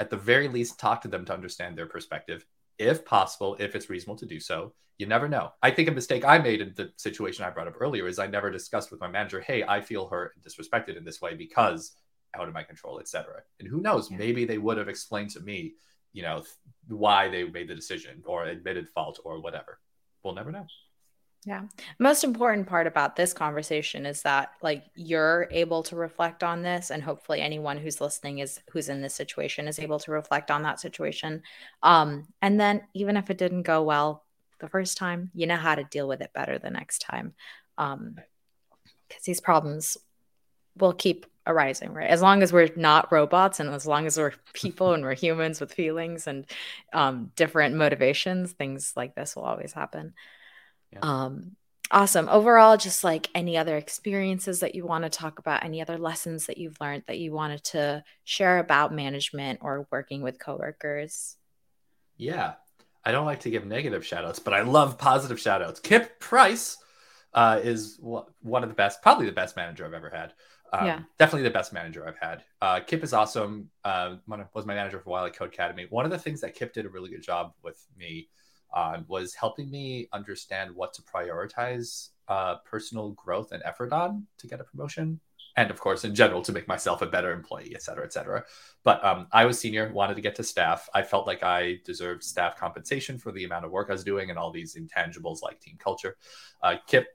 at 0.00 0.10
the 0.10 0.16
very 0.16 0.48
least, 0.48 0.80
talk 0.80 1.02
to 1.02 1.08
them 1.08 1.24
to 1.26 1.34
understand 1.34 1.76
their 1.76 1.86
perspective, 1.86 2.46
if 2.78 3.04
possible, 3.04 3.56
if 3.60 3.76
it's 3.76 3.90
reasonable 3.90 4.16
to 4.16 4.26
do 4.26 4.40
so. 4.40 4.72
You 4.98 5.06
never 5.06 5.28
know. 5.28 5.52
I 5.62 5.70
think 5.70 5.88
a 5.88 5.92
mistake 5.92 6.24
I 6.24 6.38
made 6.38 6.60
in 6.60 6.72
the 6.74 6.90
situation 6.96 7.44
I 7.44 7.50
brought 7.50 7.68
up 7.68 7.76
earlier 7.80 8.08
is 8.08 8.18
I 8.18 8.26
never 8.26 8.50
discussed 8.50 8.90
with 8.90 9.00
my 9.00 9.08
manager, 9.08 9.40
hey, 9.40 9.62
I 9.62 9.80
feel 9.80 10.08
hurt 10.08 10.34
and 10.34 10.44
disrespected 10.44 10.96
in 10.96 11.04
this 11.04 11.20
way 11.20 11.34
because 11.34 11.92
out 12.34 12.48
of 12.48 12.54
my 12.54 12.62
control, 12.62 12.98
etc. 12.98 13.42
And 13.58 13.68
who 13.68 13.80
knows, 13.80 14.10
maybe 14.10 14.44
they 14.44 14.58
would 14.58 14.78
have 14.78 14.88
explained 14.88 15.30
to 15.30 15.40
me, 15.40 15.74
you 16.12 16.22
know, 16.22 16.44
why 16.88 17.28
they 17.28 17.44
made 17.44 17.68
the 17.68 17.74
decision 17.74 18.22
or 18.26 18.44
admitted 18.44 18.88
fault 18.88 19.20
or 19.24 19.40
whatever. 19.40 19.78
We'll 20.22 20.34
never 20.34 20.52
know. 20.52 20.66
Yeah. 21.46 21.62
Most 21.98 22.22
important 22.22 22.66
part 22.66 22.86
about 22.86 23.16
this 23.16 23.32
conversation 23.32 24.04
is 24.04 24.22
that 24.22 24.52
like 24.62 24.84
you're 24.94 25.48
able 25.50 25.82
to 25.84 25.96
reflect 25.96 26.42
on 26.44 26.60
this 26.62 26.90
and 26.90 27.02
hopefully 27.02 27.40
anyone 27.40 27.78
who's 27.78 28.00
listening 28.00 28.40
is 28.40 28.60
who's 28.70 28.90
in 28.90 29.00
this 29.00 29.14
situation 29.14 29.66
is 29.66 29.78
able 29.78 29.98
to 30.00 30.10
reflect 30.10 30.50
on 30.50 30.62
that 30.64 30.80
situation. 30.80 31.42
Um 31.82 32.28
and 32.42 32.60
then 32.60 32.82
even 32.92 33.16
if 33.16 33.30
it 33.30 33.38
didn't 33.38 33.62
go 33.62 33.82
well 33.82 34.24
the 34.58 34.68
first 34.68 34.98
time, 34.98 35.30
you 35.34 35.46
know 35.46 35.56
how 35.56 35.74
to 35.74 35.84
deal 35.84 36.06
with 36.06 36.20
it 36.20 36.34
better 36.34 36.58
the 36.58 36.70
next 36.70 36.98
time. 36.98 37.32
Um 37.78 38.16
cuz 39.08 39.22
these 39.24 39.40
problems 39.40 39.96
will 40.78 40.92
keep 40.92 41.26
arising, 41.46 41.92
right? 41.94 42.10
As 42.10 42.22
long 42.22 42.42
as 42.42 42.52
we're 42.52 42.68
not 42.76 43.10
robots 43.12 43.60
and 43.60 43.70
as 43.70 43.86
long 43.86 44.06
as 44.06 44.18
we're 44.18 44.34
people 44.52 44.92
and 44.94 45.02
we're 45.02 45.14
humans 45.14 45.60
with 45.60 45.72
feelings 45.72 46.26
and 46.26 46.46
um, 46.92 47.32
different 47.36 47.76
motivations, 47.76 48.52
things 48.52 48.92
like 48.96 49.14
this 49.14 49.36
will 49.36 49.44
always 49.44 49.72
happen. 49.72 50.14
Yeah. 50.92 50.98
Um, 51.02 51.56
awesome. 51.90 52.28
Overall, 52.28 52.76
just 52.76 53.04
like 53.04 53.28
any 53.34 53.56
other 53.56 53.76
experiences 53.76 54.60
that 54.60 54.74
you 54.74 54.86
want 54.86 55.04
to 55.04 55.10
talk 55.10 55.38
about, 55.38 55.64
any 55.64 55.80
other 55.80 55.98
lessons 55.98 56.46
that 56.46 56.58
you've 56.58 56.80
learned 56.80 57.04
that 57.06 57.18
you 57.18 57.32
wanted 57.32 57.64
to 57.64 58.04
share 58.24 58.58
about 58.58 58.94
management 58.94 59.60
or 59.62 59.86
working 59.90 60.22
with 60.22 60.38
coworkers. 60.38 61.36
Yeah. 62.16 62.54
I 63.04 63.12
don't 63.12 63.26
like 63.26 63.40
to 63.40 63.50
give 63.50 63.64
negative 63.64 64.04
shout 64.04 64.24
outs, 64.24 64.38
but 64.38 64.52
I 64.52 64.62
love 64.62 64.98
positive 64.98 65.40
shout 65.40 65.62
outs. 65.62 65.80
Kip 65.80 66.20
Price 66.20 66.76
uh, 67.32 67.60
is 67.62 67.98
one 68.00 68.62
of 68.62 68.68
the 68.68 68.74
best, 68.74 69.00
probably 69.02 69.26
the 69.26 69.32
best 69.32 69.56
manager 69.56 69.86
I've 69.86 69.94
ever 69.94 70.10
had. 70.10 70.34
Um, 70.72 70.86
yeah. 70.86 71.00
Definitely 71.18 71.48
the 71.48 71.54
best 71.54 71.72
manager 71.72 72.06
I've 72.06 72.18
had. 72.18 72.44
Uh, 72.60 72.80
Kip 72.80 73.02
is 73.02 73.12
awesome. 73.12 73.70
Uh, 73.84 74.16
was 74.54 74.66
my 74.66 74.74
manager 74.74 75.00
for 75.00 75.08
a 75.08 75.12
while 75.12 75.24
at 75.24 75.34
Codecademy. 75.34 75.90
One 75.90 76.04
of 76.04 76.10
the 76.10 76.18
things 76.18 76.42
that 76.42 76.54
Kip 76.54 76.72
did 76.72 76.86
a 76.86 76.90
really 76.90 77.10
good 77.10 77.22
job 77.22 77.54
with 77.62 77.84
me 77.98 78.28
on 78.72 79.04
was 79.08 79.34
helping 79.34 79.70
me 79.70 80.08
understand 80.12 80.74
what 80.74 80.92
to 80.94 81.02
prioritize 81.02 82.10
uh, 82.28 82.56
personal 82.64 83.10
growth 83.10 83.52
and 83.52 83.62
effort 83.64 83.92
on 83.92 84.26
to 84.38 84.46
get 84.46 84.60
a 84.60 84.64
promotion. 84.64 85.20
And 85.56 85.70
of 85.70 85.80
course, 85.80 86.04
in 86.04 86.14
general, 86.14 86.42
to 86.42 86.52
make 86.52 86.68
myself 86.68 87.02
a 87.02 87.06
better 87.06 87.32
employee, 87.32 87.72
et 87.74 87.82
cetera, 87.82 88.04
et 88.04 88.12
cetera. 88.12 88.44
But 88.84 89.04
um, 89.04 89.26
I 89.32 89.44
was 89.46 89.58
senior, 89.58 89.92
wanted 89.92 90.14
to 90.14 90.20
get 90.20 90.36
to 90.36 90.44
staff. 90.44 90.88
I 90.94 91.02
felt 91.02 91.26
like 91.26 91.42
I 91.42 91.80
deserved 91.84 92.22
staff 92.22 92.56
compensation 92.56 93.18
for 93.18 93.32
the 93.32 93.44
amount 93.44 93.64
of 93.64 93.72
work 93.72 93.88
I 93.90 93.92
was 93.92 94.04
doing 94.04 94.30
and 94.30 94.38
all 94.38 94.52
these 94.52 94.76
intangibles 94.76 95.42
like 95.42 95.60
team 95.60 95.76
culture. 95.78 96.16
Uh, 96.62 96.76
Kip 96.86 97.08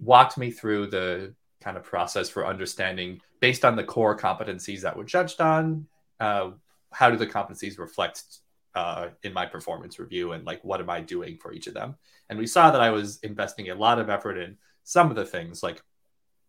walked 0.00 0.36
me 0.36 0.50
through 0.50 0.88
the 0.88 1.34
kind 1.60 1.76
of 1.76 1.84
process 1.84 2.28
for 2.28 2.46
understanding 2.46 3.20
based 3.40 3.64
on 3.64 3.76
the 3.76 3.84
core 3.84 4.16
competencies 4.16 4.80
that 4.82 4.96
were 4.96 5.04
judged 5.04 5.40
on 5.40 5.86
uh, 6.20 6.50
how 6.92 7.10
do 7.10 7.16
the 7.16 7.26
competencies 7.26 7.78
reflect 7.78 8.24
uh, 8.74 9.08
in 9.22 9.32
my 9.32 9.46
performance 9.46 9.98
review 9.98 10.32
and 10.32 10.44
like 10.44 10.62
what 10.62 10.80
am 10.80 10.90
i 10.90 11.00
doing 11.00 11.36
for 11.38 11.52
each 11.52 11.66
of 11.66 11.74
them 11.74 11.96
and 12.28 12.38
we 12.38 12.46
saw 12.46 12.70
that 12.70 12.80
i 12.80 12.90
was 12.90 13.18
investing 13.20 13.70
a 13.70 13.74
lot 13.74 13.98
of 13.98 14.10
effort 14.10 14.36
in 14.36 14.56
some 14.84 15.10
of 15.10 15.16
the 15.16 15.24
things 15.24 15.62
like 15.62 15.82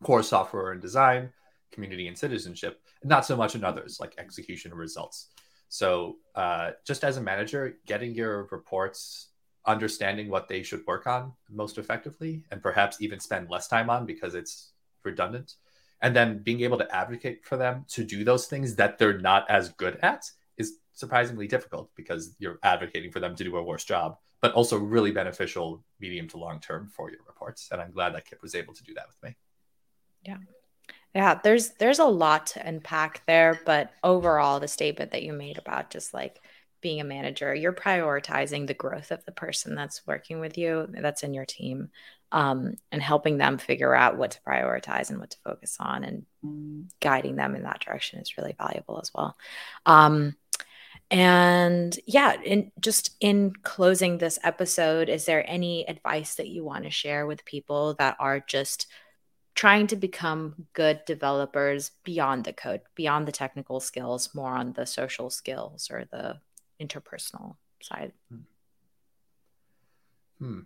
core 0.03 0.23
software 0.23 0.71
and 0.71 0.82
design, 0.82 1.29
community 1.71 2.08
and 2.08 2.17
citizenship, 2.17 2.82
and 3.01 3.10
not 3.10 3.25
so 3.25 3.36
much 3.36 3.55
in 3.55 3.63
others 3.63 3.99
like 3.99 4.15
execution 4.17 4.71
and 4.71 4.79
results. 4.79 5.27
So, 5.67 6.17
uh, 6.36 6.71
just 6.86 7.03
as 7.03 7.17
a 7.17 7.21
manager, 7.21 7.77
getting 7.86 8.15
your 8.15 8.47
reports, 8.51 9.27
understanding 9.65 10.29
what 10.29 10.47
they 10.47 10.63
should 10.63 10.86
work 10.88 11.05
on 11.05 11.34
most 11.49 11.77
effectively, 11.77 12.43
and 12.49 12.63
perhaps 12.63 13.01
even 13.01 13.19
spend 13.19 13.49
less 13.49 13.67
time 13.67 13.89
on 13.89 14.05
because 14.05 14.36
it's 14.36 14.71
redundant, 15.03 15.55
and 16.01 16.15
then 16.15 16.41
being 16.41 16.62
able 16.62 16.77
to 16.77 16.95
advocate 16.95 17.45
for 17.45 17.58
them 17.58 17.86
to 17.89 18.03
do 18.03 18.23
those 18.23 18.47
things 18.47 18.75
that 18.75 18.97
they're 18.97 19.19
not 19.19 19.49
as 19.49 19.69
good 19.69 19.99
at 20.01 20.32
is 20.60 20.78
surprisingly 20.93 21.48
difficult 21.48 21.89
because 21.95 22.36
you're 22.38 22.60
advocating 22.62 23.12
for 23.12 23.19
them 23.19 23.36
to 23.36 23.43
do 23.43 23.58
a 23.58 23.63
worse 23.63 23.84
job, 23.84 24.17
but 24.41 24.54
also 24.54 24.78
really 24.78 25.12
beneficial 25.12 25.84
medium 26.00 26.28
to 26.28 26.38
long 26.38 26.60
term 26.60 26.88
for 26.88 27.10
your 27.10 27.22
reports. 27.26 27.69
And 27.72 27.82
I'm 27.82 27.91
glad 27.91 28.13
that 28.13 28.26
Kip 28.26 28.41
was 28.43 28.54
able 28.54 28.74
to 28.76 28.84
do 28.84 28.93
that 28.93 29.08
with 29.08 29.24
me. 29.24 29.36
Yeah. 30.24 30.38
Yeah, 31.15 31.39
there's 31.43 31.69
there's 31.80 32.00
a 32.00 32.06
lot 32.06 32.48
to 32.48 32.67
unpack 32.67 33.24
there, 33.26 33.60
but 33.65 33.91
overall 34.04 34.60
the 34.60 34.67
statement 34.67 35.12
that 35.12 35.24
you 35.24 35.34
made 35.34 35.58
about 35.58 35.89
just 35.89 36.13
like 36.13 36.39
being 36.82 37.02
a 37.02 37.04
manager, 37.04 37.54
you're 37.54 37.74
prioritizing 37.74 38.67
the 38.67 38.74
growth 38.74 39.12
of 39.12 39.26
the 39.26 39.32
person 39.32 39.76
that's 39.76 40.06
working 40.06 40.39
with 40.39 40.58
you, 40.58 40.88
that's 40.89 41.24
in 41.24 41.34
your 41.34 41.45
team, 41.45 41.89
um, 42.32 42.76
and 42.91 43.02
helping 43.02 43.38
them 43.38 43.58
figure 43.58 43.95
out 43.95 44.17
what 44.17 44.32
to 44.32 44.41
prioritize 44.48 45.10
and 45.10 45.19
what 45.19 45.32
to 45.32 45.38
focus 45.43 45.78
on, 45.80 46.04
and 46.04 46.89
guiding 47.00 47.36
them 47.36 47.56
in 47.56 47.63
that 47.63 47.80
direction 47.80 48.19
is 48.19 48.38
really 48.38 48.56
valuable 48.58 49.00
as 49.02 49.12
well. 49.13 49.36
Um, 49.86 50.36
and 51.12 51.98
yeah, 52.06 52.36
just 52.80 53.15
in 53.19 53.54
closing 53.63 54.17
this 54.17 54.38
episode, 54.43 55.10
is 55.10 55.26
there 55.26 55.50
any 55.50 55.88
advice 55.88 56.36
that 56.36 56.50
you 56.50 56.63
want 56.63 56.84
to 56.84 56.91
share 56.91 57.26
with 57.26 57.45
people 57.45 57.95
that 57.95 58.15
are 58.19 58.39
just 58.39 58.86
trying 59.56 59.88
to 59.88 59.95
become 59.95 60.67
good 60.74 61.04
developers 61.06 61.91
beyond 62.04 62.43
the 62.43 62.54
code, 62.54 62.82
beyond 62.93 63.28
the 63.28 63.32
technical 63.32 63.80
skills, 63.80 64.36
more 64.36 64.52
on 64.52 64.74
the 64.74 64.86
social 64.86 65.32
skills 65.32 65.89
or 65.91 66.06
the 66.12 66.38
interpersonal 66.80 67.56
side. 67.82 68.13
Hmm. 70.38 70.60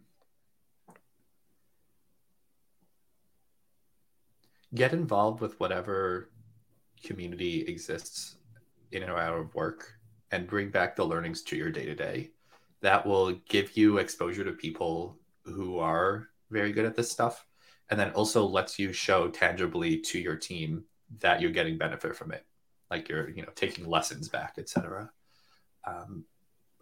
Get 4.76 4.92
involved 4.92 5.40
with 5.40 5.58
whatever 5.60 6.30
community 7.04 7.62
exists 7.62 8.36
in 8.92 9.04
and 9.04 9.12
out 9.12 9.38
of 9.38 9.56
work 9.56 9.94
and 10.34 10.48
bring 10.48 10.70
back 10.70 10.96
the 10.96 11.06
learnings 11.06 11.44
to 11.44 11.56
your 11.56 11.70
day 11.70 11.86
to 11.86 11.94
day. 11.94 12.32
That 12.82 13.06
will 13.06 13.34
give 13.48 13.78
you 13.78 14.00
exposure 14.00 14.44
to 14.44 14.52
people 14.52 15.20
who 15.46 15.78
are 15.78 16.28
very 16.50 16.72
good 16.72 16.86
at 16.86 16.96
this 16.96 17.12
stuff 17.12 17.46
and 17.90 18.00
then 18.00 18.12
also 18.12 18.44
lets 18.46 18.80
you 18.80 18.92
show 18.92 19.30
tangibly 19.30 20.00
to 20.00 20.20
your 20.20 20.36
team 20.36 20.84
that 21.20 21.40
you're 21.40 21.52
getting 21.52 21.78
benefit 21.78 22.16
from 22.16 22.32
it 22.32 22.46
like 22.90 23.08
you're 23.08 23.30
you 23.30 23.42
know 23.42 23.52
taking 23.56 23.88
lessons 23.88 24.30
back 24.30 24.56
etc 24.58 25.12
um, 25.86 26.24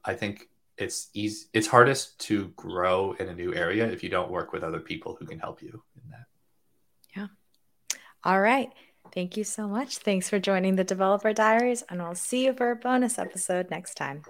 i 0.05 0.13
think 0.13 0.47
it's 0.77 1.09
easy 1.13 1.47
it's 1.53 1.67
hardest 1.67 2.19
to 2.19 2.47
grow 2.49 3.13
in 3.19 3.27
a 3.27 3.35
new 3.35 3.53
area 3.53 3.85
if 3.85 4.03
you 4.03 4.09
don't 4.09 4.31
work 4.31 4.53
with 4.53 4.63
other 4.63 4.79
people 4.79 5.17
who 5.19 5.25
can 5.25 5.37
help 5.37 5.61
you 5.61 5.83
in 5.95 6.09
that. 6.09 6.25
Yeah. 7.15 7.97
All 8.23 8.39
right 8.39 8.71
thank 9.11 9.37
you 9.37 9.43
so 9.43 9.67
much. 9.67 9.97
Thanks 9.97 10.29
for 10.29 10.39
joining 10.39 10.75
the 10.75 10.83
developer 10.83 11.33
diaries 11.33 11.83
and 11.89 12.01
i'll 12.01 12.15
see 12.15 12.45
you 12.45 12.53
for 12.53 12.71
a 12.71 12.75
bonus 12.75 13.17
episode 13.19 13.69
next 13.69 13.95
time 13.95 14.23